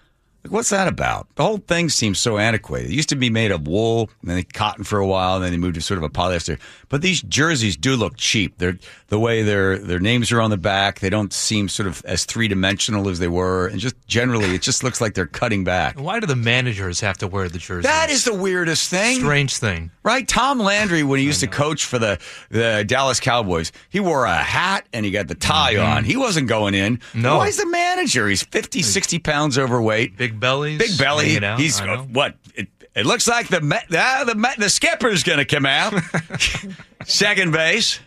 Like, 0.45 0.53
what's 0.53 0.71
that 0.71 0.87
about? 0.87 1.27
The 1.35 1.43
whole 1.43 1.59
thing 1.59 1.89
seems 1.89 2.19
so 2.19 2.39
antiquated. 2.39 2.91
It 2.91 2.95
used 2.95 3.09
to 3.09 3.17
be 3.17 3.29
made 3.29 3.51
of 3.51 3.67
wool, 3.67 4.09
and 4.21 4.31
then 4.31 4.37
they 4.37 4.45
cotton 4.45 4.85
for 4.85 4.99
a 4.99 5.07
while, 5.07 5.37
and 5.37 5.45
then 5.45 5.51
they 5.51 5.59
moved 5.59 5.75
to 5.75 5.81
sort 5.81 5.99
of 5.99 6.05
a 6.05 6.09
polyester. 6.09 6.61
But 6.89 7.03
these 7.03 7.23
jerseys 7.23 7.77
do 7.77 7.97
look 7.97 8.17
cheap. 8.17 8.59
They're 8.59 8.79
the 9.09 9.19
way 9.19 9.43
their 9.43 9.79
their 9.79 9.99
names 9.99 10.31
are 10.31 10.41
on 10.41 10.51
the 10.51 10.57
back. 10.57 11.01
They 11.01 11.11
don't 11.11 11.33
seem 11.33 11.69
sort 11.69 11.89
of 11.89 12.05
as 12.05 12.25
three 12.25 12.47
dimensional 12.47 13.09
as 13.09 13.19
they 13.19 13.29
were, 13.29 13.67
and 13.67 13.81
just 13.81 13.97
generally, 14.07 14.55
it 14.55 14.63
just 14.63 14.85
looks 14.85 15.01
like 15.01 15.15
they're 15.15 15.27
cutting 15.27 15.65
back. 15.65 15.99
Why 15.99 16.21
do 16.21 16.27
the 16.27 16.37
managers 16.37 17.01
have 17.01 17.19
to 17.19 17.27
wear 17.27 17.49
the 17.49 17.59
jerseys? 17.59 17.85
That 17.85 18.11
is 18.11 18.25
the 18.25 18.35
weirdest 18.35 18.89
thing. 18.91 19.19
Strange 19.19 19.57
thing. 19.57 19.91
Right? 20.03 20.27
Tom 20.27 20.59
Landry, 20.59 21.03
when 21.03 21.19
he 21.19 21.27
used 21.27 21.41
to 21.41 21.47
coach 21.47 21.85
for 21.85 21.99
the, 21.99 22.19
the 22.51 22.85
Dallas 22.87 23.21
Cowboys, 23.21 23.73
he 23.91 24.01
wore 24.01 24.25
a 24.25 24.37
hat 24.37 24.87
and 24.93 25.05
he 25.05 25.11
got 25.11 25.29
the 25.29 25.35
tie 25.35 25.75
mm-hmm. 25.75 25.97
on. 25.99 26.05
He 26.05 26.17
wasn't 26.17 26.49
going 26.49 26.75
in. 26.75 27.01
No. 27.15 27.39
Why 27.39 27.49
is 27.49 27.59
the 27.59 27.67
manager? 27.67 28.29
He's 28.29 28.43
50, 28.43 28.83
60 28.83 29.19
pounds 29.19 29.59
overweight. 29.59 30.17
Big 30.17 30.28
bellies. 30.35 30.79
Big 30.79 30.99
belly. 30.99 31.27
hanging 31.29 31.45
out, 31.45 31.59
He's 31.61 31.81
I 31.81 31.87
know. 31.87 32.03
what? 32.13 32.35
It, 32.55 32.69
it 32.95 33.07
looks 33.07 33.29
like 33.29 33.49
the 33.49 33.61
ma- 33.61 33.77
ah, 33.95 34.25
the 34.27 34.35
ma- 34.35 34.55
the 34.59 34.69
skipper's 34.69 35.23
going 35.23 35.39
to 35.39 35.45
come 35.45 35.67
out. 35.67 35.95
Second 37.07 37.53
base. 37.53 38.01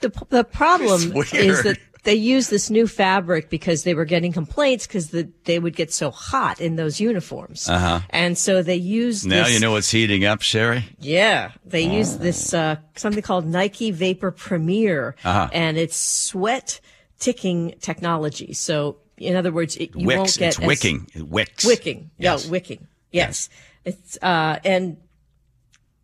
The, 0.00 0.10
the 0.28 0.44
problem 0.44 1.12
is 1.16 1.62
that 1.62 1.78
they 2.04 2.14
use 2.14 2.48
this 2.50 2.70
new 2.70 2.86
fabric 2.86 3.50
because 3.50 3.82
they 3.82 3.94
were 3.94 4.04
getting 4.04 4.30
complaints 4.32 4.86
because 4.86 5.10
the, 5.10 5.28
they 5.44 5.58
would 5.58 5.74
get 5.74 5.92
so 5.92 6.10
hot 6.12 6.60
in 6.60 6.76
those 6.76 7.00
uniforms. 7.00 7.68
Uh 7.68 7.78
huh. 7.78 8.00
And 8.10 8.38
so 8.38 8.62
they 8.62 8.76
use 8.76 9.26
Now 9.26 9.44
this, 9.44 9.54
you 9.54 9.60
know 9.60 9.72
what's 9.72 9.90
heating 9.90 10.24
up, 10.24 10.40
Sherry. 10.42 10.84
Yeah, 11.00 11.50
they 11.64 11.82
use 11.82 12.18
this 12.18 12.54
uh, 12.54 12.76
something 12.94 13.22
called 13.22 13.46
Nike 13.46 13.90
Vapor 13.90 14.30
Premier, 14.30 15.16
Uh-huh. 15.24 15.48
and 15.52 15.76
it's 15.76 15.96
sweat 15.96 16.80
ticking 17.18 17.74
technology. 17.80 18.52
So, 18.52 18.98
in 19.18 19.36
other 19.36 19.52
words, 19.52 19.76
it, 19.76 19.94
you 19.96 20.06
Wicks. 20.06 20.18
won't 20.18 20.38
get 20.38 20.48
it's 20.48 20.58
as- 20.60 20.66
wicking. 20.66 21.10
Wicks. 21.16 21.64
Wicking, 21.64 22.10
Yes. 22.18 22.44
yeah, 22.44 22.50
wicking. 22.50 22.86
Yes, 23.12 23.48
it's 23.84 24.18
uh, 24.22 24.58
and 24.64 24.96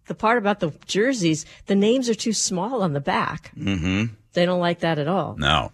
the 0.06 0.14
part 0.14 0.38
about 0.38 0.60
the 0.60 0.72
jerseys, 0.86 1.44
the 1.66 1.74
names 1.74 2.08
are 2.08 2.14
too 2.14 2.32
small 2.32 2.82
on 2.82 2.92
the 2.92 3.00
back. 3.00 3.52
Mm-hmm. 3.56 4.14
They 4.32 4.46
don't 4.46 4.60
like 4.60 4.80
that 4.80 4.98
at 4.98 5.08
all. 5.08 5.36
No, 5.38 5.72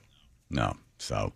no. 0.50 0.74
So 0.98 1.32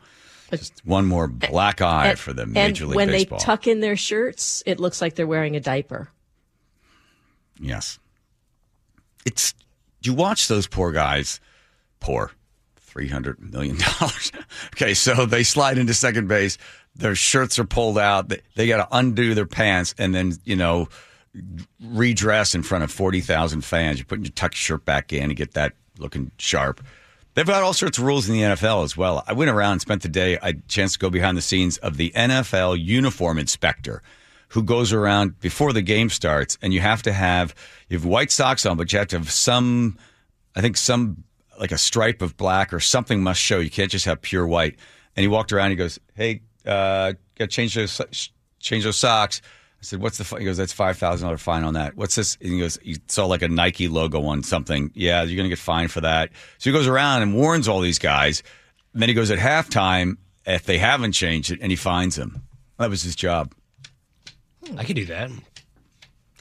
just 0.50 0.84
one 0.84 1.06
more 1.06 1.28
black 1.28 1.80
eye 1.80 2.08
And- 2.10 2.18
for 2.18 2.32
the 2.32 2.46
Major 2.46 2.86
League 2.86 2.96
when 2.96 3.08
Baseball. 3.08 3.38
they 3.38 3.44
tuck 3.44 3.66
in 3.66 3.80
their 3.80 3.96
shirts, 3.96 4.62
it 4.66 4.80
looks 4.80 5.00
like 5.00 5.14
they're 5.14 5.26
wearing 5.26 5.54
a 5.56 5.60
diaper. 5.60 6.10
Yes. 7.60 7.98
It's 9.24 9.54
you 10.02 10.14
watch 10.14 10.48
those 10.48 10.66
poor 10.66 10.90
guys 10.90 11.38
poor. 12.00 12.32
Three 12.92 13.08
hundred 13.08 13.40
million 13.40 13.78
dollars. 13.78 14.32
okay, 14.74 14.92
so 14.92 15.24
they 15.24 15.44
slide 15.44 15.78
into 15.78 15.94
second 15.94 16.28
base. 16.28 16.58
Their 16.94 17.14
shirts 17.14 17.58
are 17.58 17.64
pulled 17.64 17.98
out. 17.98 18.28
They, 18.28 18.40
they 18.54 18.66
got 18.66 18.86
to 18.86 18.96
undo 18.96 19.32
their 19.34 19.46
pants 19.46 19.94
and 19.96 20.14
then 20.14 20.34
you 20.44 20.56
know 20.56 20.90
redress 21.82 22.54
in 22.54 22.62
front 22.62 22.84
of 22.84 22.90
forty 22.90 23.22
thousand 23.22 23.62
fans. 23.64 23.98
You're 23.98 24.04
putting 24.04 24.26
your 24.26 24.32
tuck 24.32 24.54
shirt 24.54 24.84
back 24.84 25.10
in 25.10 25.22
and 25.24 25.36
get 25.36 25.54
that 25.54 25.72
looking 25.98 26.32
sharp. 26.36 26.84
They've 27.32 27.46
got 27.46 27.62
all 27.62 27.72
sorts 27.72 27.96
of 27.96 28.04
rules 28.04 28.28
in 28.28 28.34
the 28.34 28.42
NFL 28.42 28.84
as 28.84 28.94
well. 28.94 29.24
I 29.26 29.32
went 29.32 29.50
around 29.50 29.72
and 29.72 29.80
spent 29.80 30.02
the 30.02 30.08
day. 30.10 30.36
I 30.42 30.48
had 30.48 30.56
a 30.58 30.68
chance 30.68 30.92
to 30.92 30.98
go 30.98 31.08
behind 31.08 31.38
the 31.38 31.42
scenes 31.42 31.78
of 31.78 31.96
the 31.96 32.10
NFL 32.10 32.78
uniform 32.78 33.38
inspector 33.38 34.02
who 34.48 34.62
goes 34.62 34.92
around 34.92 35.40
before 35.40 35.72
the 35.72 35.80
game 35.80 36.10
starts, 36.10 36.58
and 36.60 36.74
you 36.74 36.80
have 36.80 37.00
to 37.04 37.12
have 37.14 37.54
you 37.88 37.96
have 37.96 38.04
white 38.04 38.30
socks 38.30 38.66
on, 38.66 38.76
but 38.76 38.92
you 38.92 38.98
have 38.98 39.08
to 39.08 39.16
have 39.16 39.30
some, 39.30 39.96
I 40.54 40.60
think 40.60 40.76
some 40.76 41.24
like 41.62 41.70
a 41.70 41.78
stripe 41.78 42.22
of 42.22 42.36
black 42.36 42.72
or 42.74 42.80
something 42.80 43.22
must 43.22 43.40
show. 43.40 43.60
You 43.60 43.70
can't 43.70 43.90
just 43.90 44.04
have 44.06 44.20
pure 44.20 44.44
white. 44.44 44.74
And 45.14 45.22
he 45.22 45.28
walked 45.28 45.52
around. 45.52 45.70
He 45.70 45.76
goes, 45.76 46.00
"Hey, 46.14 46.42
uh, 46.66 47.12
got 47.38 47.44
to 47.44 47.46
change 47.46 47.74
those 47.74 48.00
change 48.58 48.82
those 48.82 48.98
socks." 48.98 49.40
I 49.44 49.84
said, 49.84 50.00
"What's 50.00 50.18
the?" 50.18 50.24
He 50.38 50.44
goes, 50.44 50.56
"That's 50.56 50.72
five 50.72 50.98
thousand 50.98 51.26
dollar 51.26 51.38
fine 51.38 51.62
on 51.62 51.74
that." 51.74 51.96
What's 51.96 52.16
this? 52.16 52.36
And 52.40 52.52
he 52.52 52.58
goes, 52.58 52.80
"He 52.82 52.96
saw 53.06 53.26
like 53.26 53.42
a 53.42 53.48
Nike 53.48 53.86
logo 53.86 54.24
on 54.24 54.42
something. 54.42 54.90
Yeah, 54.94 55.22
you're 55.22 55.36
gonna 55.36 55.48
get 55.48 55.60
fined 55.60 55.92
for 55.92 56.00
that." 56.00 56.30
So 56.58 56.68
he 56.68 56.74
goes 56.76 56.88
around 56.88 57.22
and 57.22 57.32
warns 57.32 57.68
all 57.68 57.80
these 57.80 58.00
guys. 58.00 58.42
And 58.92 59.00
then 59.00 59.08
he 59.08 59.14
goes 59.14 59.30
at 59.30 59.38
halftime 59.38 60.16
if 60.44 60.64
they 60.64 60.78
haven't 60.78 61.12
changed 61.12 61.52
it, 61.52 61.60
and 61.62 61.70
he 61.70 61.76
finds 61.76 62.16
them. 62.16 62.42
That 62.78 62.90
was 62.90 63.02
his 63.02 63.14
job. 63.14 63.54
I 64.76 64.82
could 64.82 64.96
do 64.96 65.04
that. 65.06 65.30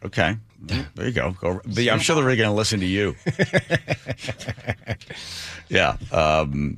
Okay. 0.04 0.36
There 0.62 1.08
you 1.08 1.12
go. 1.12 1.32
go 1.32 1.62
but 1.66 1.84
yeah, 1.84 1.94
I'm 1.94 2.00
sure 2.00 2.16
they're 2.16 2.24
really 2.24 2.38
going 2.38 2.50
to 2.50 2.56
listen 2.56 2.80
to 2.82 2.86
you. 2.86 3.16
yeah. 5.70 5.98
Um, 6.12 6.78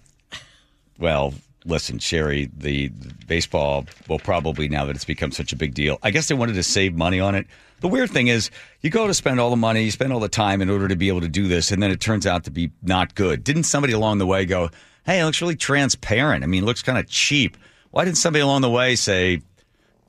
well, 0.99 1.33
listen, 1.65 1.99
Sherry, 1.99 2.49
the, 2.55 2.87
the 2.87 3.13
baseball 3.25 3.85
will 4.07 4.19
probably, 4.19 4.69
now 4.69 4.85
that 4.85 4.95
it's 4.95 5.05
become 5.05 5.31
such 5.31 5.51
a 5.51 5.55
big 5.55 5.73
deal, 5.73 5.97
I 6.01 6.11
guess 6.11 6.27
they 6.27 6.35
wanted 6.35 6.53
to 6.53 6.63
save 6.63 6.95
money 6.95 7.19
on 7.19 7.35
it. 7.35 7.47
The 7.81 7.87
weird 7.89 8.09
thing 8.09 8.27
is, 8.27 8.49
you 8.81 8.89
go 8.89 9.07
to 9.07 9.13
spend 9.13 9.39
all 9.39 9.49
the 9.49 9.57
money, 9.57 9.83
you 9.83 9.91
spend 9.91 10.13
all 10.13 10.21
the 10.21 10.29
time 10.29 10.61
in 10.61 10.69
order 10.69 10.87
to 10.87 10.95
be 10.95 11.09
able 11.09 11.21
to 11.21 11.27
do 11.27 11.47
this, 11.47 11.71
and 11.71 11.83
then 11.83 11.91
it 11.91 11.99
turns 11.99 12.25
out 12.25 12.45
to 12.45 12.51
be 12.51 12.71
not 12.81 13.15
good. 13.15 13.43
Didn't 13.43 13.63
somebody 13.63 13.91
along 13.91 14.19
the 14.19 14.27
way 14.27 14.45
go, 14.45 14.69
hey, 15.05 15.19
it 15.19 15.25
looks 15.25 15.41
really 15.41 15.57
transparent? 15.57 16.43
I 16.43 16.47
mean, 16.47 16.63
it 16.63 16.65
looks 16.65 16.81
kind 16.81 16.97
of 16.97 17.09
cheap. 17.09 17.57
Why 17.91 18.05
didn't 18.05 18.17
somebody 18.17 18.41
along 18.41 18.61
the 18.61 18.69
way 18.69 18.95
say, 18.95 19.41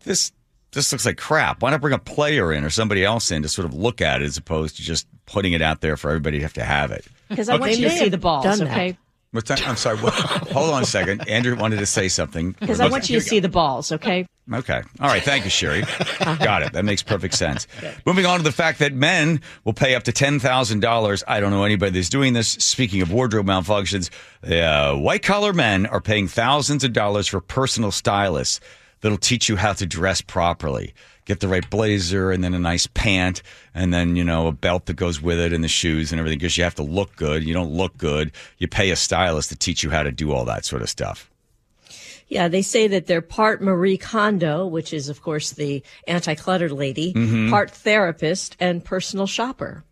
this 0.04 0.30
this 0.74 0.92
looks 0.92 1.06
like 1.06 1.16
crap. 1.16 1.62
Why 1.62 1.70
not 1.70 1.80
bring 1.80 1.94
a 1.94 1.98
player 1.98 2.52
in 2.52 2.64
or 2.64 2.70
somebody 2.70 3.04
else 3.04 3.30
in 3.30 3.42
to 3.42 3.48
sort 3.48 3.66
of 3.66 3.74
look 3.74 4.00
at 4.00 4.22
it 4.22 4.24
as 4.24 4.36
opposed 4.36 4.76
to 4.76 4.82
just 4.82 5.06
putting 5.26 5.52
it 5.52 5.62
out 5.62 5.80
there 5.80 5.96
for 5.96 6.10
everybody 6.10 6.38
to 6.38 6.42
have 6.42 6.52
to 6.54 6.64
have 6.64 6.90
it? 6.90 7.06
Because 7.28 7.48
I 7.48 7.56
want 7.56 7.78
you 7.78 7.88
to 7.88 7.96
see 7.96 8.08
the 8.08 8.18
balls, 8.18 8.60
okay? 8.60 8.96
What's 9.34 9.48
that? 9.48 9.66
I'm 9.66 9.74
sorry. 9.74 9.96
What? 9.96 10.14
Hold 10.52 10.70
on 10.70 10.84
a 10.84 10.86
second. 10.86 11.28
Andrew 11.28 11.56
wanted 11.56 11.80
to 11.80 11.86
say 11.86 12.06
something. 12.06 12.54
Because 12.60 12.78
I 12.78 12.88
want 12.88 13.10
you 13.10 13.18
to 13.18 13.24
see 13.24 13.40
the 13.40 13.48
balls, 13.48 13.90
okay? 13.90 14.26
Okay. 14.52 14.80
All 15.00 15.08
right. 15.08 15.22
Thank 15.22 15.42
you, 15.42 15.50
Sherry. 15.50 15.82
Got 16.20 16.62
it. 16.62 16.72
That 16.72 16.84
makes 16.84 17.02
perfect 17.02 17.34
sense. 17.34 17.66
Moving 18.06 18.26
on 18.26 18.38
to 18.38 18.44
the 18.44 18.52
fact 18.52 18.78
that 18.78 18.92
men 18.92 19.40
will 19.64 19.72
pay 19.72 19.96
up 19.96 20.04
to 20.04 20.12
$10,000. 20.12 21.22
I 21.26 21.40
don't 21.40 21.50
know 21.50 21.64
anybody 21.64 21.90
that's 21.90 22.08
doing 22.08 22.32
this. 22.32 22.48
Speaking 22.50 23.02
of 23.02 23.10
wardrobe 23.10 23.46
malfunctions, 23.46 24.08
uh, 24.44 24.96
white 24.96 25.24
collar 25.24 25.52
men 25.52 25.86
are 25.86 26.00
paying 26.00 26.28
thousands 26.28 26.84
of 26.84 26.92
dollars 26.92 27.26
for 27.26 27.40
personal 27.40 27.90
stylists 27.90 28.60
that'll 29.04 29.18
teach 29.18 29.50
you 29.50 29.56
how 29.56 29.74
to 29.74 29.84
dress 29.84 30.22
properly. 30.22 30.94
Get 31.26 31.40
the 31.40 31.48
right 31.48 31.68
blazer 31.68 32.30
and 32.30 32.42
then 32.42 32.54
a 32.54 32.58
nice 32.58 32.86
pant 32.86 33.42
and 33.74 33.92
then, 33.92 34.16
you 34.16 34.24
know, 34.24 34.46
a 34.46 34.52
belt 34.52 34.86
that 34.86 34.94
goes 34.94 35.20
with 35.20 35.38
it 35.38 35.52
and 35.52 35.62
the 35.62 35.68
shoes 35.68 36.10
and 36.10 36.18
everything 36.18 36.38
because 36.38 36.56
you 36.56 36.64
have 36.64 36.74
to 36.76 36.82
look 36.82 37.14
good. 37.16 37.44
You 37.44 37.52
don't 37.52 37.70
look 37.70 37.98
good. 37.98 38.32
You 38.56 38.66
pay 38.66 38.88
a 38.90 38.96
stylist 38.96 39.50
to 39.50 39.56
teach 39.56 39.82
you 39.82 39.90
how 39.90 40.04
to 40.04 40.10
do 40.10 40.32
all 40.32 40.46
that 40.46 40.64
sort 40.64 40.80
of 40.80 40.88
stuff. 40.88 41.30
Yeah, 42.28 42.48
they 42.48 42.62
say 42.62 42.88
that 42.88 43.06
they're 43.06 43.20
part 43.20 43.60
Marie 43.60 43.98
Kondo, 43.98 44.66
which 44.66 44.94
is, 44.94 45.10
of 45.10 45.20
course, 45.20 45.50
the 45.50 45.82
anti-clutter 46.08 46.70
lady, 46.70 47.12
Mhm. 47.12 47.50
part 47.50 47.70
therapist 47.72 48.56
and 48.58 48.82
personal 48.82 49.26
shopper. 49.26 49.84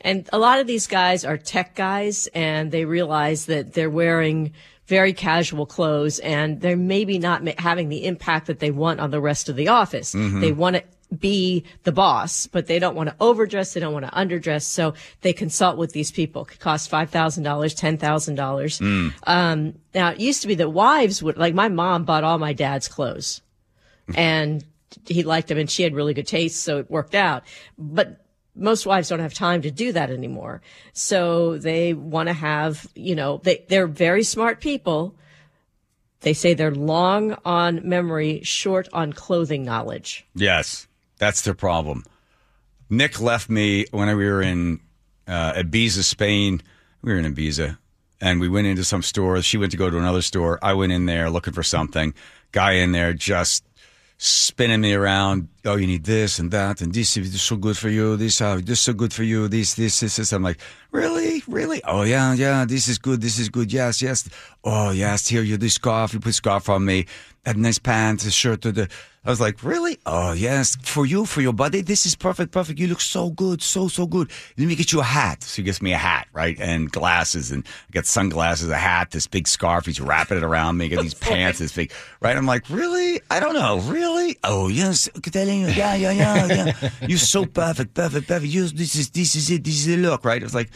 And 0.00 0.26
a 0.32 0.38
lot 0.38 0.58
of 0.58 0.66
these 0.66 0.86
guys 0.86 1.26
are 1.26 1.36
tech 1.36 1.74
guys 1.74 2.28
and 2.34 2.70
they 2.70 2.86
realize 2.86 3.44
that 3.46 3.74
they're 3.74 3.90
wearing 3.90 4.52
very 4.86 5.12
casual 5.12 5.66
clothes 5.66 6.18
and 6.18 6.60
they're 6.60 6.76
maybe 6.76 7.18
not 7.18 7.42
ma- 7.42 7.52
having 7.58 7.88
the 7.88 8.04
impact 8.04 8.46
that 8.46 8.58
they 8.58 8.70
want 8.70 9.00
on 9.00 9.10
the 9.10 9.20
rest 9.20 9.48
of 9.48 9.56
the 9.56 9.68
office. 9.68 10.14
Mhm. 10.14 10.40
They 10.40 10.52
want 10.52 10.76
to 10.76 10.82
be 11.16 11.64
the 11.84 11.92
boss, 11.92 12.46
but 12.48 12.66
they 12.66 12.78
don't 12.78 12.96
want 12.96 13.08
to 13.08 13.14
overdress. 13.20 13.72
They 13.72 13.80
don't 13.80 13.92
want 13.92 14.04
to 14.04 14.10
underdress. 14.12 14.62
So 14.62 14.94
they 15.20 15.32
consult 15.32 15.78
with 15.78 15.92
these 15.92 16.10
people. 16.10 16.42
It 16.42 16.48
could 16.48 16.60
cost 16.60 16.90
$5,000, 16.90 17.74
$10,000. 17.74 18.80
Mm. 18.80 19.12
Um, 19.26 19.74
now 19.94 20.10
it 20.10 20.20
used 20.20 20.42
to 20.42 20.48
be 20.48 20.56
that 20.56 20.70
wives 20.70 21.22
would, 21.22 21.36
like 21.38 21.54
my 21.54 21.68
mom 21.68 22.04
bought 22.04 22.24
all 22.24 22.38
my 22.38 22.52
dad's 22.52 22.88
clothes 22.88 23.42
and 24.14 24.64
he 25.06 25.22
liked 25.22 25.48
them 25.48 25.58
and 25.58 25.70
she 25.70 25.82
had 25.82 25.94
really 25.94 26.14
good 26.14 26.26
taste. 26.26 26.62
So 26.62 26.78
it 26.78 26.90
worked 26.90 27.14
out. 27.14 27.44
But 27.78 28.23
most 28.54 28.86
wives 28.86 29.08
don't 29.08 29.20
have 29.20 29.34
time 29.34 29.62
to 29.62 29.70
do 29.70 29.92
that 29.92 30.10
anymore. 30.10 30.62
So 30.92 31.58
they 31.58 31.92
want 31.94 32.28
to 32.28 32.32
have, 32.32 32.86
you 32.94 33.14
know, 33.14 33.40
they, 33.42 33.64
they're 33.68 33.86
very 33.86 34.22
smart 34.22 34.60
people. 34.60 35.14
They 36.20 36.32
say 36.32 36.54
they're 36.54 36.74
long 36.74 37.36
on 37.44 37.86
memory, 37.88 38.42
short 38.42 38.88
on 38.92 39.12
clothing 39.12 39.64
knowledge. 39.64 40.26
Yes, 40.34 40.86
that's 41.18 41.42
their 41.42 41.54
problem. 41.54 42.04
Nick 42.88 43.20
left 43.20 43.50
me 43.50 43.86
when 43.90 44.08
we 44.16 44.24
were 44.26 44.42
in 44.42 44.80
uh, 45.26 45.52
Ibiza, 45.54 46.02
Spain. 46.02 46.62
We 47.02 47.12
were 47.12 47.18
in 47.18 47.34
Ibiza, 47.34 47.76
and 48.20 48.40
we 48.40 48.48
went 48.48 48.66
into 48.66 48.84
some 48.84 49.02
store. 49.02 49.40
She 49.42 49.58
went 49.58 49.72
to 49.72 49.78
go 49.78 49.90
to 49.90 49.98
another 49.98 50.22
store. 50.22 50.58
I 50.62 50.74
went 50.74 50.92
in 50.92 51.06
there 51.06 51.28
looking 51.28 51.52
for 51.52 51.62
something. 51.62 52.14
Guy 52.52 52.72
in 52.72 52.92
there 52.92 53.12
just 53.12 53.64
spinning 54.16 54.80
me 54.80 54.94
around. 54.94 55.48
Oh, 55.64 55.76
you 55.76 55.86
need 55.86 56.04
this 56.04 56.38
and 56.38 56.50
that, 56.50 56.80
and 56.80 56.92
this 56.92 57.16
is 57.16 57.40
so 57.42 57.56
good 57.56 57.76
for 57.76 57.88
you. 57.88 58.16
This, 58.16 58.40
uh, 58.40 58.56
this 58.56 58.78
is 58.78 58.80
so 58.80 58.92
good 58.92 59.12
for 59.12 59.22
you. 59.22 59.48
This, 59.48 59.74
this, 59.74 60.00
this, 60.00 60.16
this. 60.16 60.32
I'm 60.32 60.42
like, 60.42 60.60
really, 60.90 61.42
really? 61.48 61.82
Oh 61.84 62.02
yeah, 62.02 62.32
yeah. 62.34 62.64
This 62.64 62.88
is 62.88 62.98
good. 62.98 63.20
This 63.20 63.38
is 63.38 63.48
good. 63.48 63.72
Yes, 63.72 64.00
yes. 64.00 64.28
Oh 64.62 64.90
yes. 64.90 65.28
Here 65.28 65.42
you 65.42 65.56
this 65.56 65.74
scarf. 65.74 66.14
You 66.14 66.20
put 66.20 66.34
scarf 66.34 66.68
on 66.68 66.84
me. 66.84 67.06
That 67.44 67.56
nice 67.56 67.78
pants, 67.78 68.24
a 68.24 68.30
shirt. 68.30 68.62
To 68.62 68.72
the. 68.72 68.88
I 69.26 69.30
was 69.30 69.40
like, 69.40 69.62
really? 69.62 69.98
Oh 70.04 70.32
yes, 70.32 70.76
for 70.82 71.06
you, 71.06 71.24
for 71.24 71.40
your 71.40 71.54
body. 71.54 71.80
This 71.80 72.04
is 72.04 72.14
perfect, 72.14 72.52
perfect. 72.52 72.78
You 72.78 72.86
look 72.88 73.00
so 73.00 73.30
good, 73.30 73.62
so 73.62 73.88
so 73.88 74.06
good. 74.06 74.30
Let 74.58 74.68
me 74.68 74.76
get 74.76 74.92
you 74.92 75.00
a 75.00 75.04
hat. 75.04 75.42
So 75.42 75.56
he 75.56 75.62
gets 75.62 75.80
me 75.80 75.92
a 75.92 75.98
hat, 75.98 76.28
right, 76.34 76.58
and 76.60 76.90
glasses, 76.92 77.50
and 77.50 77.66
I 77.66 77.92
got 77.92 78.06
sunglasses, 78.06 78.68
a 78.68 78.76
hat, 78.76 79.12
this 79.12 79.26
big 79.26 79.48
scarf. 79.48 79.86
He's 79.86 80.00
wrapping 80.00 80.36
it 80.36 80.42
around 80.44 80.76
me. 80.76 80.88
Got 80.90 81.02
these 81.02 81.14
pants, 81.28 81.58
this 81.58 81.72
big, 81.72 81.90
right? 82.20 82.36
I'm 82.36 82.46
like, 82.46 82.68
really? 82.68 83.20
I 83.30 83.40
don't 83.40 83.54
know, 83.54 83.78
really? 83.80 84.38
Oh 84.44 84.68
yes, 84.68 85.08
telling 85.32 85.53
you, 85.60 85.68
yeah, 85.68 85.94
yeah, 85.94 86.10
yeah, 86.12 86.46
yeah. 86.46 86.90
You're 87.08 87.18
so 87.18 87.44
perfect, 87.46 87.94
perfect, 87.94 88.26
perfect. 88.28 88.52
You, 88.52 88.68
this 88.68 88.94
is 88.96 89.10
this 89.10 89.34
is 89.36 89.50
it. 89.50 89.64
This 89.64 89.74
is 89.74 89.86
the 89.86 89.96
look, 89.96 90.24
right? 90.24 90.36
It's 90.42 90.52
was 90.52 90.54
like. 90.54 90.70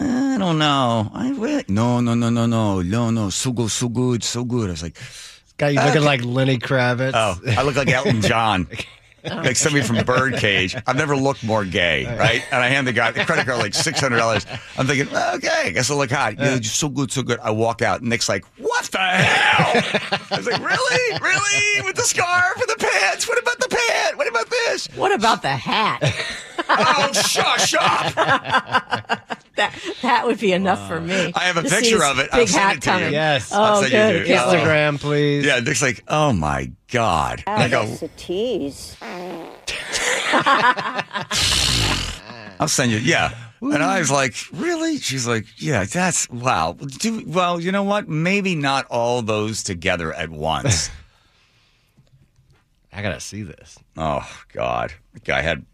I 0.00 0.36
don't 0.38 0.58
know. 0.60 1.10
I 1.12 1.30
really, 1.30 1.64
no, 1.66 1.98
no, 2.00 2.14
no, 2.14 2.30
no, 2.30 2.46
no, 2.46 2.80
no, 2.82 3.10
no. 3.10 3.30
So 3.30 3.50
good, 3.50 3.70
so 3.72 3.88
good, 3.88 4.22
so 4.22 4.44
good. 4.44 4.68
I 4.68 4.72
was 4.72 4.82
like, 4.84 4.96
Guy, 5.56 5.70
you 5.70 5.80
looking 5.80 5.90
Okay. 5.96 6.00
like 6.06 6.24
Lenny 6.24 6.58
Kravitz. 6.58 7.10
Oh, 7.14 7.40
I 7.56 7.62
look 7.64 7.74
like 7.74 7.88
Elton 7.88 8.20
John. 8.22 8.68
Like 9.24 9.56
somebody 9.56 9.84
from 9.84 10.04
Birdcage. 10.04 10.76
I've 10.86 10.94
never 10.96 11.16
looked 11.16 11.42
more 11.42 11.64
gay, 11.64 12.06
right? 12.06 12.42
And 12.52 12.62
I 12.62 12.68
hand 12.68 12.86
the 12.86 12.92
guy 12.92 13.10
the 13.10 13.24
credit 13.24 13.46
card 13.46 13.58
like 13.58 13.74
six 13.74 13.98
hundred 14.00 14.18
dollars. 14.18 14.46
I'm 14.78 14.86
thinking, 14.86 15.08
okay, 15.08 15.64
I 15.66 15.70
guess 15.70 15.90
I 15.90 15.94
look 15.94 16.10
hot. 16.10 16.38
Yeah, 16.38 16.52
you're 16.54 16.62
so 16.62 16.88
good, 16.88 17.10
so 17.10 17.22
good. 17.24 17.40
I 17.40 17.50
walk 17.50 17.82
out. 17.82 18.00
Nick's 18.00 18.28
like, 18.28 18.44
what 18.58 18.84
the 18.84 18.98
hell? 18.98 19.82
I 20.30 20.36
was 20.36 20.46
like, 20.46 20.60
really, 20.62 21.18
really, 21.20 21.82
with 21.84 21.96
the 21.96 22.04
scarf 22.04 22.54
and 22.56 22.68
the 22.68 22.76
pants. 22.78 23.28
What 23.28 23.38
about 23.42 23.58
the 23.58 23.68
pant? 23.68 23.77
What 24.18 24.26
about 24.28 24.50
this? 24.50 24.88
What 24.96 25.14
about 25.14 25.42
the 25.42 25.48
hat? 25.50 26.00
oh, 26.68 27.12
shush 27.12 27.72
up! 27.74 28.14
that 29.56 29.72
that 30.02 30.26
would 30.26 30.40
be 30.40 30.52
enough 30.52 30.88
for 30.88 31.00
me. 31.00 31.30
I 31.36 31.44
have 31.44 31.56
a 31.56 31.62
to 31.62 31.68
picture 31.68 32.02
of 32.04 32.18
it. 32.18 32.28
I'll 32.32 32.40
Big 32.40 32.48
send 32.48 32.62
hat 32.64 32.76
it 32.78 32.82
to 32.82 32.90
you. 32.90 32.96
coming. 32.98 33.12
Yes. 33.12 33.52
Oh, 33.52 33.62
I'll 33.62 33.76
Oh, 33.76 33.82
you 33.82 33.90
good. 33.90 34.12
to- 34.22 34.24
good. 34.26 34.36
Instagram, 34.38 34.98
please. 35.00 35.44
Yeah, 35.46 35.60
Nick's 35.60 35.82
like, 35.82 36.02
oh 36.08 36.32
my 36.32 36.72
god. 36.90 37.44
And 37.46 37.62
I 37.62 37.68
go, 37.68 37.82
a 38.02 38.08
tease. 38.16 38.96
I'll 42.60 42.66
send 42.68 42.90
you. 42.90 42.98
Yeah. 42.98 43.32
And 43.60 43.82
I 43.82 44.00
was 44.00 44.10
like, 44.10 44.34
really? 44.52 44.98
She's 44.98 45.26
like, 45.28 45.46
yeah, 45.58 45.84
that's 45.84 46.28
wow. 46.30 46.72
Do, 46.72 47.22
well, 47.26 47.60
you 47.60 47.70
know 47.72 47.84
what? 47.84 48.08
Maybe 48.08 48.54
not 48.56 48.86
all 48.90 49.22
those 49.22 49.62
together 49.62 50.12
at 50.12 50.28
once. 50.28 50.90
I 52.98 53.02
gotta 53.02 53.20
see 53.20 53.42
this. 53.42 53.78
oh 53.96 54.28
God, 54.52 54.92
the 55.14 55.20
guy 55.20 55.40
had 55.40 55.64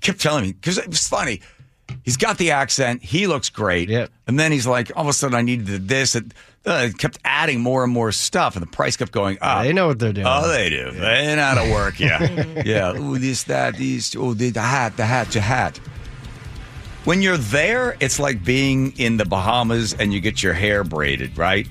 kept 0.00 0.20
telling 0.20 0.44
me 0.44 0.52
because 0.52 0.78
it 0.78 0.86
was 0.86 1.08
funny. 1.08 1.40
He's 2.04 2.16
got 2.16 2.38
the 2.38 2.52
accent. 2.52 3.02
He 3.02 3.26
looks 3.26 3.48
great. 3.48 3.88
Yep. 3.88 4.10
And 4.28 4.38
then 4.38 4.52
he's 4.52 4.66
like, 4.66 4.92
all 4.94 5.02
of 5.02 5.08
a 5.08 5.12
sudden, 5.12 5.34
I 5.34 5.42
needed 5.42 5.88
this. 5.88 6.14
And 6.14 6.32
uh, 6.64 6.90
kept 6.96 7.18
adding 7.24 7.60
more 7.60 7.82
and 7.82 7.92
more 7.92 8.12
stuff, 8.12 8.54
and 8.54 8.62
the 8.62 8.70
price 8.70 8.96
kept 8.96 9.10
going 9.10 9.36
up. 9.40 9.64
They 9.64 9.72
know 9.72 9.88
what 9.88 9.98
they're 9.98 10.12
doing. 10.12 10.28
Oh, 10.28 10.46
they 10.48 10.70
do. 10.70 10.92
They 10.92 11.34
know 11.34 11.42
how 11.42 11.64
to 11.64 11.72
work, 11.72 11.98
yeah. 11.98 12.62
yeah. 12.64 12.96
Ooh, 12.96 13.18
this, 13.18 13.42
that, 13.44 13.76
these. 13.76 14.14
Oh, 14.14 14.32
the, 14.32 14.50
the 14.50 14.60
hat, 14.60 14.96
the 14.96 15.04
hat, 15.04 15.28
the 15.32 15.40
hat. 15.40 15.78
When 17.04 17.20
you're 17.20 17.36
there, 17.36 17.96
it's 17.98 18.20
like 18.20 18.44
being 18.44 18.96
in 18.96 19.16
the 19.16 19.24
Bahamas 19.24 19.92
and 19.92 20.14
you 20.14 20.20
get 20.20 20.40
your 20.40 20.52
hair 20.52 20.84
braided, 20.84 21.36
right? 21.36 21.66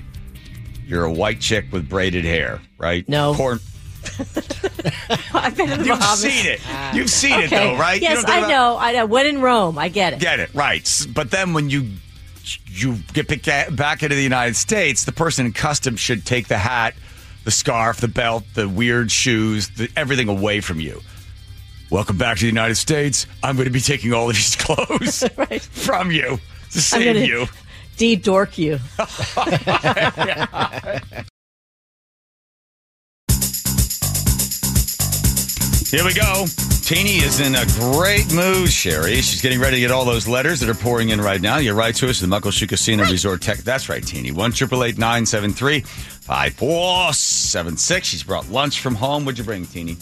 You're 0.86 1.04
a 1.04 1.12
white 1.12 1.40
chick 1.40 1.72
with 1.72 1.88
braided 1.88 2.26
hair, 2.26 2.60
right? 2.76 3.08
No. 3.08 3.34
Corn. 3.34 3.60
I've 5.34 5.56
been 5.56 5.70
in 5.70 5.78
the 5.80 5.86
You've 5.86 5.98
Bahamas. 5.98 6.20
seen 6.20 6.46
it. 6.46 6.60
Ah. 6.66 6.94
You've 6.94 7.10
seen 7.10 7.38
it, 7.40 7.46
Okay. 7.52 7.56
though, 7.74 7.78
right? 7.78 8.00
You 8.00 8.08
Yes, 8.08 8.16
know 8.16 8.22
what 8.22 8.30
I'm 8.30 8.36
I 8.36 8.40
talking 8.40 8.54
know. 8.56 8.76
I 8.78 8.92
know. 8.92 9.06
When 9.06 9.26
in 9.26 9.40
Rome, 9.40 9.78
I 9.78 9.88
get 9.88 10.12
it. 10.14 10.18
Get 10.20 10.40
it 10.40 10.54
right, 10.54 10.82
S- 10.82 11.06
but 11.06 11.30
then 11.30 11.52
when 11.54 11.70
you 11.70 11.88
you 12.66 12.96
get 13.12 13.28
picked 13.28 13.46
a- 13.48 13.70
back 13.70 14.02
into 14.02 14.14
the 14.16 14.22
United 14.22 14.56
States, 14.56 15.04
the 15.04 15.12
person 15.12 15.46
in 15.46 15.52
customs 15.52 16.00
should 16.00 16.24
take 16.26 16.48
the 16.48 16.58
hat, 16.58 16.94
the 17.44 17.50
scarf, 17.50 18.00
the 18.00 18.08
belt, 18.08 18.44
the 18.54 18.68
weird 18.68 19.10
shoes, 19.12 19.68
the, 19.70 19.88
everything 19.96 20.28
away 20.28 20.60
from 20.60 20.80
you. 20.80 21.00
Welcome 21.90 22.16
back 22.18 22.36
to 22.38 22.42
the 22.42 22.46
United 22.48 22.76
States. 22.76 23.26
I'm 23.42 23.54
going 23.56 23.66
to 23.66 23.72
be 23.72 23.80
taking 23.80 24.12
all 24.12 24.28
of 24.30 24.34
these 24.34 24.56
clothes 24.58 25.22
from 25.70 26.10
you 26.10 26.22
to 26.22 26.32
I'm 26.74 26.80
save 26.80 27.14
gonna 27.14 27.26
you. 27.26 27.46
de-dork 27.98 28.58
you. 28.58 28.78
Here 35.92 36.04
we 36.06 36.14
go. 36.14 36.46
Teeny 36.80 37.18
is 37.18 37.40
in 37.40 37.54
a 37.54 37.66
great 37.78 38.32
mood, 38.32 38.70
Sherry. 38.70 39.16
She's 39.16 39.42
getting 39.42 39.60
ready 39.60 39.76
to 39.76 39.80
get 39.82 39.90
all 39.90 40.06
those 40.06 40.26
letters 40.26 40.60
that 40.60 40.70
are 40.70 40.74
pouring 40.74 41.10
in 41.10 41.20
right 41.20 41.38
now. 41.38 41.58
You 41.58 41.74
write 41.74 41.96
to 41.96 42.08
us 42.08 42.22
at 42.22 42.30
the 42.30 42.34
Muckleshoot 42.34 42.70
Casino 42.70 43.04
Resort 43.04 43.42
Tech. 43.42 43.58
That's 43.58 43.90
right, 43.90 44.02
Teeny. 44.02 44.30
1 44.30 44.52
973 44.58 45.80
5476. 45.80 48.06
She's 48.06 48.22
brought 48.22 48.48
lunch 48.48 48.80
from 48.80 48.94
home. 48.94 49.26
What'd 49.26 49.38
you 49.38 49.44
bring, 49.44 49.66
Teeny? 49.66 49.98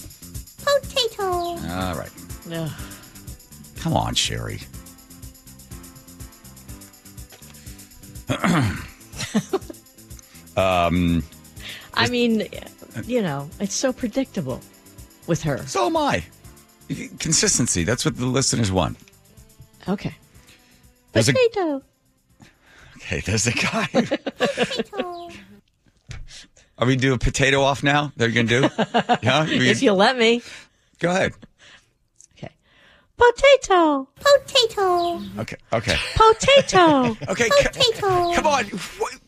Potato. 0.59 1.25
All 1.25 1.97
right. 1.97 2.13
Ugh. 2.53 2.71
Come 3.81 3.95
on, 3.95 4.15
Sherry. 4.15 4.61
um, 10.57 11.25
I 11.95 12.09
mean, 12.09 12.47
you 13.07 13.23
know, 13.23 13.51
it's 13.59 13.75
so 13.75 13.93
predictable 13.93 14.61
with 15.31 15.43
her. 15.45 15.59
so 15.67 15.87
am 15.87 15.97
I. 15.97 16.25
Consistency. 17.21 17.85
That's 17.85 18.05
what 18.05 18.17
the 18.17 18.27
listeners 18.27 18.71
want. 18.73 18.99
Okay. 19.89 20.15
There's 21.13 21.29
a- 21.29 21.33
Potato. 21.33 21.83
Okay, 22.97 23.21
there's 23.21 23.47
a 23.47 23.53
guy. 23.53 23.87
Potato. 23.93 25.29
Are 26.79 26.87
we 26.87 26.97
doing 26.97 27.19
potato 27.19 27.63
off 27.63 27.83
now? 27.83 28.13
That 28.17 28.31
you're 28.31 28.43
gonna 28.45 28.69
do? 28.69 28.69
Yeah. 29.23 29.47
If 29.47 29.83
you 29.83 29.93
let 29.93 30.17
me. 30.19 30.43
go 30.99 31.11
ahead. 31.11 31.33
Okay. 32.37 32.53
Potato. 33.17 34.09
Potato. 34.17 35.23
Okay. 35.39 35.57
Okay. 35.73 35.97
Potato. 36.17 37.17
Okay. 37.29 37.49
c- 37.49 37.65
Potato. 37.69 38.35
Come 38.35 38.47
on. 38.47 38.65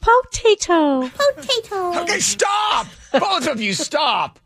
Potato. 0.01 1.09
Potato. 1.09 2.01
Okay. 2.03 2.19
Stop. 2.21 2.87
Both 3.13 3.47
of 3.49 3.61
you, 3.61 3.75
stop. 3.75 4.39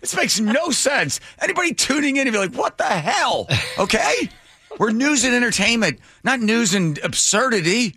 This 0.00 0.14
makes 0.16 0.38
no 0.40 0.70
sense. 0.70 1.20
Anybody 1.40 1.74
tuning 1.74 2.16
in, 2.16 2.26
and 2.26 2.32
be 2.32 2.38
like, 2.38 2.54
"What 2.54 2.78
the 2.78 2.84
hell?" 2.84 3.48
Okay. 3.78 4.28
We're 4.78 4.90
news 4.90 5.24
and 5.24 5.34
entertainment, 5.34 6.00
not 6.24 6.40
news 6.40 6.74
and 6.74 6.98
absurdity. 6.98 7.96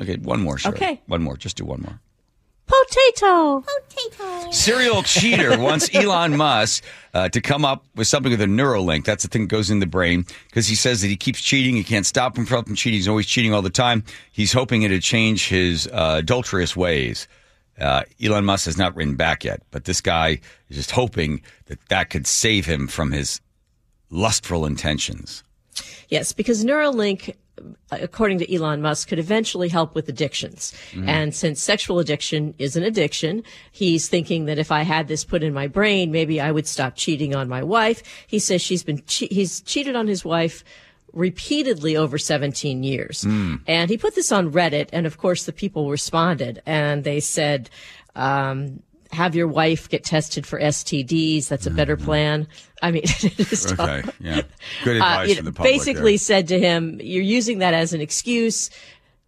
Okay, 0.00 0.16
one 0.16 0.40
more. 0.40 0.58
Okay. 0.66 1.00
One 1.06 1.22
more. 1.22 1.36
Just 1.36 1.56
do 1.56 1.64
one 1.64 1.82
more. 1.82 2.00
Potato. 2.88 3.64
Potato. 3.88 4.50
Serial 4.50 5.02
cheater 5.04 5.58
wants 5.58 5.94
Elon 5.94 6.36
Musk 6.36 6.84
uh, 7.12 7.28
to 7.28 7.40
come 7.40 7.64
up 7.64 7.84
with 7.94 8.06
something 8.06 8.30
with 8.30 8.40
a 8.40 8.46
Neuralink. 8.46 9.04
That's 9.04 9.22
the 9.22 9.28
thing 9.28 9.42
that 9.42 9.48
goes 9.48 9.70
in 9.70 9.78
the 9.80 9.86
brain 9.86 10.24
because 10.48 10.66
he 10.66 10.74
says 10.74 11.00
that 11.02 11.08
he 11.08 11.16
keeps 11.16 11.40
cheating. 11.40 11.76
He 11.76 11.84
can't 11.84 12.06
stop 12.06 12.36
him 12.36 12.46
from 12.46 12.74
cheating. 12.74 12.98
He's 12.98 13.08
always 13.08 13.26
cheating 13.26 13.54
all 13.54 13.62
the 13.62 13.70
time. 13.70 14.04
He's 14.32 14.52
hoping 14.52 14.82
it 14.82 14.88
to 14.88 15.00
change 15.00 15.48
his 15.48 15.86
uh, 15.88 16.16
adulterous 16.18 16.76
ways. 16.76 17.28
Uh, 17.78 18.04
Elon 18.22 18.44
Musk 18.44 18.66
has 18.66 18.76
not 18.78 18.94
written 18.94 19.16
back 19.16 19.44
yet, 19.44 19.62
but 19.70 19.84
this 19.84 20.00
guy 20.00 20.40
is 20.68 20.76
just 20.76 20.92
hoping 20.92 21.42
that 21.66 21.78
that 21.88 22.10
could 22.10 22.26
save 22.26 22.66
him 22.66 22.86
from 22.86 23.10
his 23.10 23.40
lustful 24.10 24.64
intentions. 24.64 25.42
Yes, 26.08 26.32
because 26.32 26.64
Neuralink, 26.64 27.34
according 27.90 28.38
to 28.38 28.54
Elon 28.54 28.82
Musk, 28.82 29.08
could 29.08 29.18
eventually 29.18 29.68
help 29.68 29.94
with 29.94 30.08
addictions. 30.08 30.72
Mm-hmm. 30.90 31.08
And 31.08 31.34
since 31.34 31.62
sexual 31.62 31.98
addiction 31.98 32.54
is 32.58 32.76
an 32.76 32.82
addiction, 32.82 33.42
he's 33.70 34.08
thinking 34.08 34.46
that 34.46 34.58
if 34.58 34.72
I 34.72 34.82
had 34.82 35.08
this 35.08 35.24
put 35.24 35.42
in 35.42 35.54
my 35.54 35.66
brain, 35.66 36.10
maybe 36.10 36.40
I 36.40 36.50
would 36.50 36.66
stop 36.66 36.96
cheating 36.96 37.34
on 37.34 37.48
my 37.48 37.62
wife. 37.62 38.02
He 38.26 38.38
says 38.38 38.62
she's 38.62 38.82
been 38.82 39.02
che- 39.06 39.28
he's 39.30 39.60
cheated 39.60 39.96
on 39.96 40.06
his 40.06 40.24
wife 40.24 40.64
repeatedly 41.12 41.96
over 41.96 42.18
17 42.18 42.82
years. 42.82 43.22
Hmm. 43.22 43.56
And 43.66 43.88
he 43.88 43.96
put 43.96 44.14
this 44.14 44.32
on 44.32 44.52
Reddit, 44.52 44.88
and 44.92 45.06
of 45.06 45.18
course 45.18 45.44
the 45.44 45.52
people 45.52 45.90
responded, 45.90 46.60
and 46.66 47.04
they 47.04 47.20
said, 47.20 47.70
um, 48.16 48.82
have 49.14 49.34
your 49.34 49.48
wife 49.48 49.88
get 49.88 50.04
tested 50.04 50.46
for 50.46 50.60
STDs. 50.60 51.48
That's 51.48 51.66
a 51.66 51.70
better 51.70 51.96
plan. 51.96 52.46
I 52.82 52.90
mean, 52.90 53.02
it 53.06 53.40
is. 53.52 53.72
Okay, 53.72 54.02
yeah. 54.20 54.42
Good 54.84 55.00
Uh, 55.00 55.04
advice 55.04 55.28
you 55.30 55.34
from 55.36 55.44
know, 55.46 55.50
the 55.50 55.56
public. 55.56 55.72
basically 55.72 56.12
there. 56.12 56.18
said 56.18 56.48
to 56.48 56.58
him, 56.60 57.00
"You're 57.02 57.22
using 57.22 57.58
that 57.58 57.74
as 57.74 57.92
an 57.94 58.00
excuse. 58.00 58.70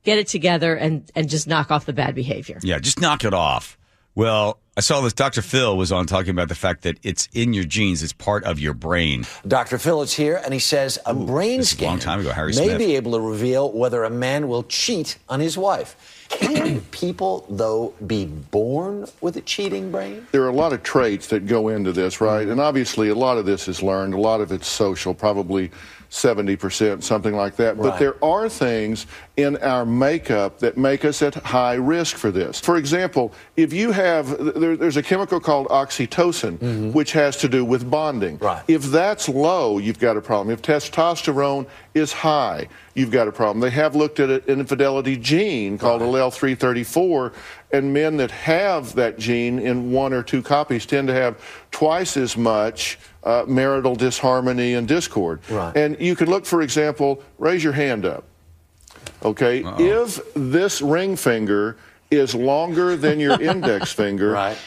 Get 0.04 0.18
it 0.18 0.28
together 0.28 0.74
and 0.76 1.10
and 1.14 1.28
just 1.28 1.46
knock 1.46 1.70
off 1.70 1.86
the 1.86 1.92
bad 1.92 2.14
behavior." 2.14 2.58
Yeah, 2.62 2.78
just 2.78 3.00
knock 3.00 3.24
it 3.24 3.32
off. 3.34 3.78
Well, 4.14 4.58
I 4.78 4.80
saw 4.80 5.00
this. 5.02 5.12
Dr. 5.12 5.42
Phil 5.42 5.76
was 5.76 5.92
on 5.92 6.06
talking 6.06 6.30
about 6.30 6.48
the 6.48 6.54
fact 6.54 6.82
that 6.82 6.98
it's 7.02 7.28
in 7.34 7.52
your 7.52 7.64
genes. 7.64 8.02
It's 8.02 8.14
part 8.14 8.44
of 8.44 8.58
your 8.58 8.72
brain. 8.72 9.26
Dr. 9.46 9.76
Phil 9.78 10.00
is 10.02 10.14
here, 10.14 10.40
and 10.44 10.54
he 10.54 10.60
says 10.60 10.98
a 11.04 11.12
brain 11.12 11.58
this 11.58 11.68
is 11.68 11.72
a 11.74 11.76
scan 11.76 11.88
long 11.88 11.98
time 11.98 12.20
ago, 12.20 12.30
Harry 12.30 12.52
may 12.54 12.64
Smith. 12.66 12.78
be 12.78 12.96
able 12.96 13.12
to 13.12 13.20
reveal 13.20 13.70
whether 13.72 14.04
a 14.04 14.10
man 14.10 14.48
will 14.48 14.62
cheat 14.62 15.18
on 15.28 15.40
his 15.40 15.58
wife. 15.58 15.96
Can 16.28 16.80
people, 16.90 17.46
though, 17.48 17.94
be 18.06 18.26
born 18.26 19.06
with 19.20 19.36
a 19.36 19.40
cheating 19.40 19.90
brain? 19.90 20.26
There 20.32 20.42
are 20.42 20.48
a 20.48 20.52
lot 20.52 20.72
of 20.72 20.82
traits 20.82 21.28
that 21.28 21.46
go 21.46 21.68
into 21.68 21.92
this, 21.92 22.20
right? 22.20 22.42
Mm-hmm. 22.42 22.52
And 22.52 22.60
obviously, 22.60 23.08
a 23.08 23.14
lot 23.14 23.38
of 23.38 23.46
this 23.46 23.68
is 23.68 23.82
learned. 23.82 24.14
A 24.14 24.20
lot 24.20 24.40
of 24.40 24.52
it's 24.52 24.66
social, 24.66 25.14
probably 25.14 25.70
70%, 26.10 27.02
something 27.02 27.34
like 27.34 27.56
that. 27.56 27.76
But 27.76 27.98
there 27.98 28.22
are 28.24 28.48
things 28.48 29.06
in 29.36 29.56
our 29.58 29.84
makeup 29.84 30.60
that 30.60 30.78
make 30.78 31.04
us 31.04 31.20
at 31.22 31.34
high 31.34 31.74
risk 31.74 32.16
for 32.16 32.30
this. 32.30 32.58
For 32.58 32.76
example, 32.76 33.32
if 33.56 33.72
you 33.72 33.92
have, 33.92 34.54
there, 34.54 34.76
there's 34.76 34.96
a 34.96 35.02
chemical 35.02 35.40
called 35.40 35.66
oxytocin, 35.68 36.58
mm-hmm. 36.58 36.92
which 36.92 37.12
has 37.12 37.36
to 37.38 37.48
do 37.48 37.64
with 37.64 37.90
bonding. 37.90 38.38
Right. 38.38 38.62
If 38.68 38.82
that's 38.84 39.28
low, 39.28 39.78
you've 39.78 39.98
got 39.98 40.16
a 40.16 40.22
problem. 40.22 40.52
If 40.52 40.62
testosterone 40.62 41.66
is 41.94 42.12
high, 42.12 42.68
you've 42.94 43.10
got 43.10 43.28
a 43.28 43.32
problem. 43.32 43.60
They 43.60 43.70
have 43.70 43.94
looked 43.94 44.20
at 44.20 44.30
an 44.30 44.42
infidelity 44.46 45.16
gene 45.16 45.76
called 45.76 46.02
allele 46.02 46.32
334, 46.32 47.32
and 47.72 47.92
men 47.92 48.16
that 48.18 48.30
have 48.30 48.94
that 48.94 49.18
gene 49.18 49.58
in 49.58 49.90
one 49.92 50.12
or 50.12 50.22
two 50.22 50.42
copies 50.42 50.86
tend 50.86 51.08
to 51.08 51.14
have 51.14 51.40
twice 51.70 52.16
as 52.16 52.36
much 52.36 52.98
uh, 53.24 53.44
marital 53.46 53.96
disharmony 53.96 54.74
and 54.74 54.86
discord. 54.86 55.40
Right. 55.50 55.76
And 55.76 56.00
you 56.00 56.14
could 56.14 56.28
look, 56.28 56.46
for 56.46 56.62
example, 56.62 57.22
raise 57.38 57.62
your 57.64 57.72
hand 57.72 58.06
up. 58.06 58.24
Okay, 59.24 59.64
if 59.78 60.20
this 60.34 60.80
ring 60.80 61.16
finger 61.16 61.76
is 62.10 62.34
longer 62.34 62.96
than 62.96 63.18
your 63.18 63.40
index 63.40 63.92
finger, 64.02 64.30
Right. 64.32 64.58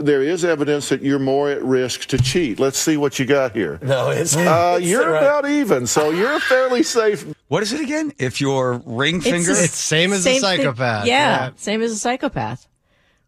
There 0.00 0.22
is 0.22 0.44
evidence 0.44 0.88
that 0.88 1.02
you're 1.02 1.18
more 1.18 1.50
at 1.50 1.62
risk 1.62 2.06
to 2.06 2.18
cheat. 2.18 2.58
Let's 2.58 2.78
see 2.78 2.96
what 2.96 3.18
you 3.18 3.24
got 3.26 3.52
here. 3.52 3.78
No, 3.82 4.10
it's- 4.10 4.36
uh, 4.36 4.76
it's 4.80 4.88
you're 4.88 5.10
right. 5.10 5.22
about 5.22 5.48
even, 5.48 5.86
so 5.86 6.10
you're 6.10 6.40
fairly 6.40 6.82
safe. 6.82 7.26
What 7.48 7.62
is 7.62 7.72
it 7.72 7.80
again? 7.80 8.12
If 8.18 8.40
your 8.40 8.82
ring 8.84 9.20
finger, 9.20 9.38
It's 9.38 9.46
finger, 9.46 9.60
the 9.62 9.68
same 9.68 10.12
as 10.12 10.22
same 10.24 10.36
a 10.36 10.40
psychopath. 10.40 11.02
thing- 11.04 11.08
Yeah, 11.12 11.50
same 11.56 11.82
as 11.82 11.92
a 11.92 11.96
psychopath. 11.98 12.66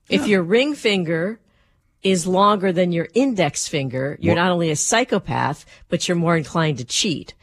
If 0.08 0.26
your 0.26 0.42
ring 0.42 0.74
finger 0.74 1.38
is 2.02 2.26
longer 2.26 2.72
than 2.72 2.90
your 2.92 3.08
index 3.14 3.68
finger, 3.68 4.16
you're 4.20 4.34
What- 4.34 4.42
not 4.42 4.50
only 4.50 4.70
a 4.70 4.76
psychopath, 4.76 5.64
but 5.88 6.08
you're 6.08 6.16
more 6.16 6.36
inclined 6.36 6.78
to 6.78 6.84
cheat. 6.84 7.34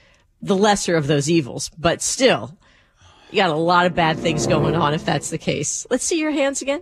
The 0.42 0.56
lesser 0.56 0.96
of 0.96 1.08
those 1.08 1.30
evils, 1.30 1.70
but 1.78 2.02
still, 2.02 2.58
you 3.32 3.38
got 3.42 3.50
a 3.50 3.56
lot 3.56 3.86
of 3.86 3.96
bad 3.96 4.18
things 4.20 4.48
going 4.48 4.76
on 4.76 4.94
if 4.94 5.04
that's 5.06 5.30
the 5.30 5.38
case. 5.38 5.86
Let's 5.90 6.04
see 6.06 6.20
your 6.20 6.32
hands 6.32 6.62
again. 6.62 6.82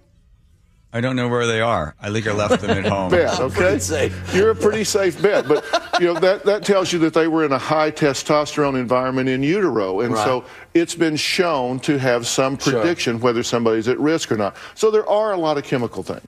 I 0.93 1.01
don't 1.01 1.17
know 1.17 1.27
where 1.27 1.45
they 1.45 1.59
are. 1.59 1.95
I 2.01 2.11
think 2.11 2.27
I 2.27 2.31
left 2.31 2.61
them 2.61 2.71
at 2.71 2.85
home. 2.85 3.11
Bet, 3.11 3.39
okay? 3.39 4.11
You're 4.33 4.51
a 4.51 4.55
pretty 4.55 4.85
safe 4.85 5.21
bet, 5.21 5.45
but 5.47 5.65
you 5.99 6.07
know 6.07 6.19
that 6.19 6.45
that 6.45 6.63
tells 6.63 6.93
you 6.93 6.99
that 6.99 7.13
they 7.13 7.27
were 7.27 7.43
in 7.43 7.51
a 7.51 7.57
high 7.57 7.91
testosterone 7.91 8.79
environment 8.79 9.27
in 9.27 9.43
utero, 9.43 9.99
and 9.99 10.15
so 10.15 10.45
it's 10.73 10.95
been 10.95 11.17
shown 11.17 11.79
to 11.81 11.99
have 11.99 12.25
some 12.25 12.57
Sure. 12.57 12.73
prediction 12.73 13.19
whether 13.19 13.43
somebody's 13.43 13.87
at 13.89 13.99
risk 13.99 14.31
or 14.31 14.37
not. 14.37 14.55
So 14.75 14.89
there 14.89 15.07
are 15.07 15.33
a 15.33 15.37
lot 15.37 15.57
of 15.57 15.65
chemical 15.65 16.03
things. 16.03 16.21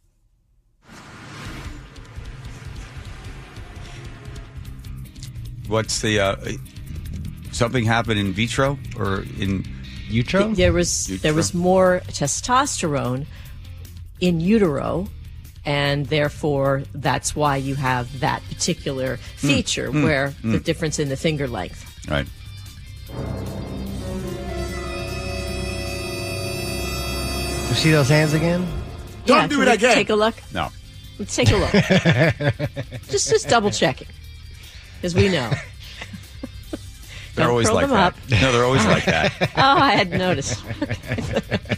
What's 5.68 6.02
the 6.02 6.20
uh, 6.20 6.36
something 7.52 7.86
happened 7.86 8.20
in 8.20 8.34
vitro 8.34 8.78
or 8.98 9.24
in 9.40 9.66
utero? 10.10 10.50
There 10.50 10.74
was 10.74 11.08
there 11.22 11.34
was 11.34 11.54
more 11.54 12.02
testosterone 12.08 13.26
in 14.20 14.40
utero, 14.40 15.08
and 15.66 16.06
therefore 16.08 16.84
that's 16.94 17.36
why 17.36 17.58
you 17.58 17.76
have 17.76 18.20
that 18.20 18.42
particular 18.50 19.18
feature 19.18 19.92
mm, 19.92 20.04
where 20.04 20.30
mm. 20.44 20.52
the 20.52 20.60
difference 20.60 21.00
in 21.00 21.10
the 21.10 21.18
finger 21.18 21.48
length. 21.48 21.86
Right. 22.08 22.28
You 27.70 27.76
see 27.76 27.92
those 27.92 28.10
hands 28.10 28.34
again? 28.34 28.68
Don't 29.26 29.52
yeah, 29.52 29.62
it 29.62 29.68
again. 29.68 29.94
Take 29.94 30.10
a 30.10 30.16
look. 30.16 30.36
No. 30.54 30.70
Let's 31.20 31.36
take 31.36 31.52
a 31.52 31.58
look. 31.58 31.72
just 33.10 33.30
just 33.30 33.50
double 33.50 33.70
checking, 33.72 34.08
because 34.96 35.14
we 35.14 35.30
know. 35.30 35.52
They're 37.36 37.50
always 37.50 37.70
like 37.70 37.88
them 37.88 37.92
that. 37.92 38.14
up. 38.14 38.30
No, 38.30 38.52
they're 38.52 38.66
always 38.66 38.86
like 38.86 39.06
that. 39.06 39.52
Oh, 39.58 39.82
I 39.82 39.92
hadn't 39.92 40.18
noticed. 40.18 40.64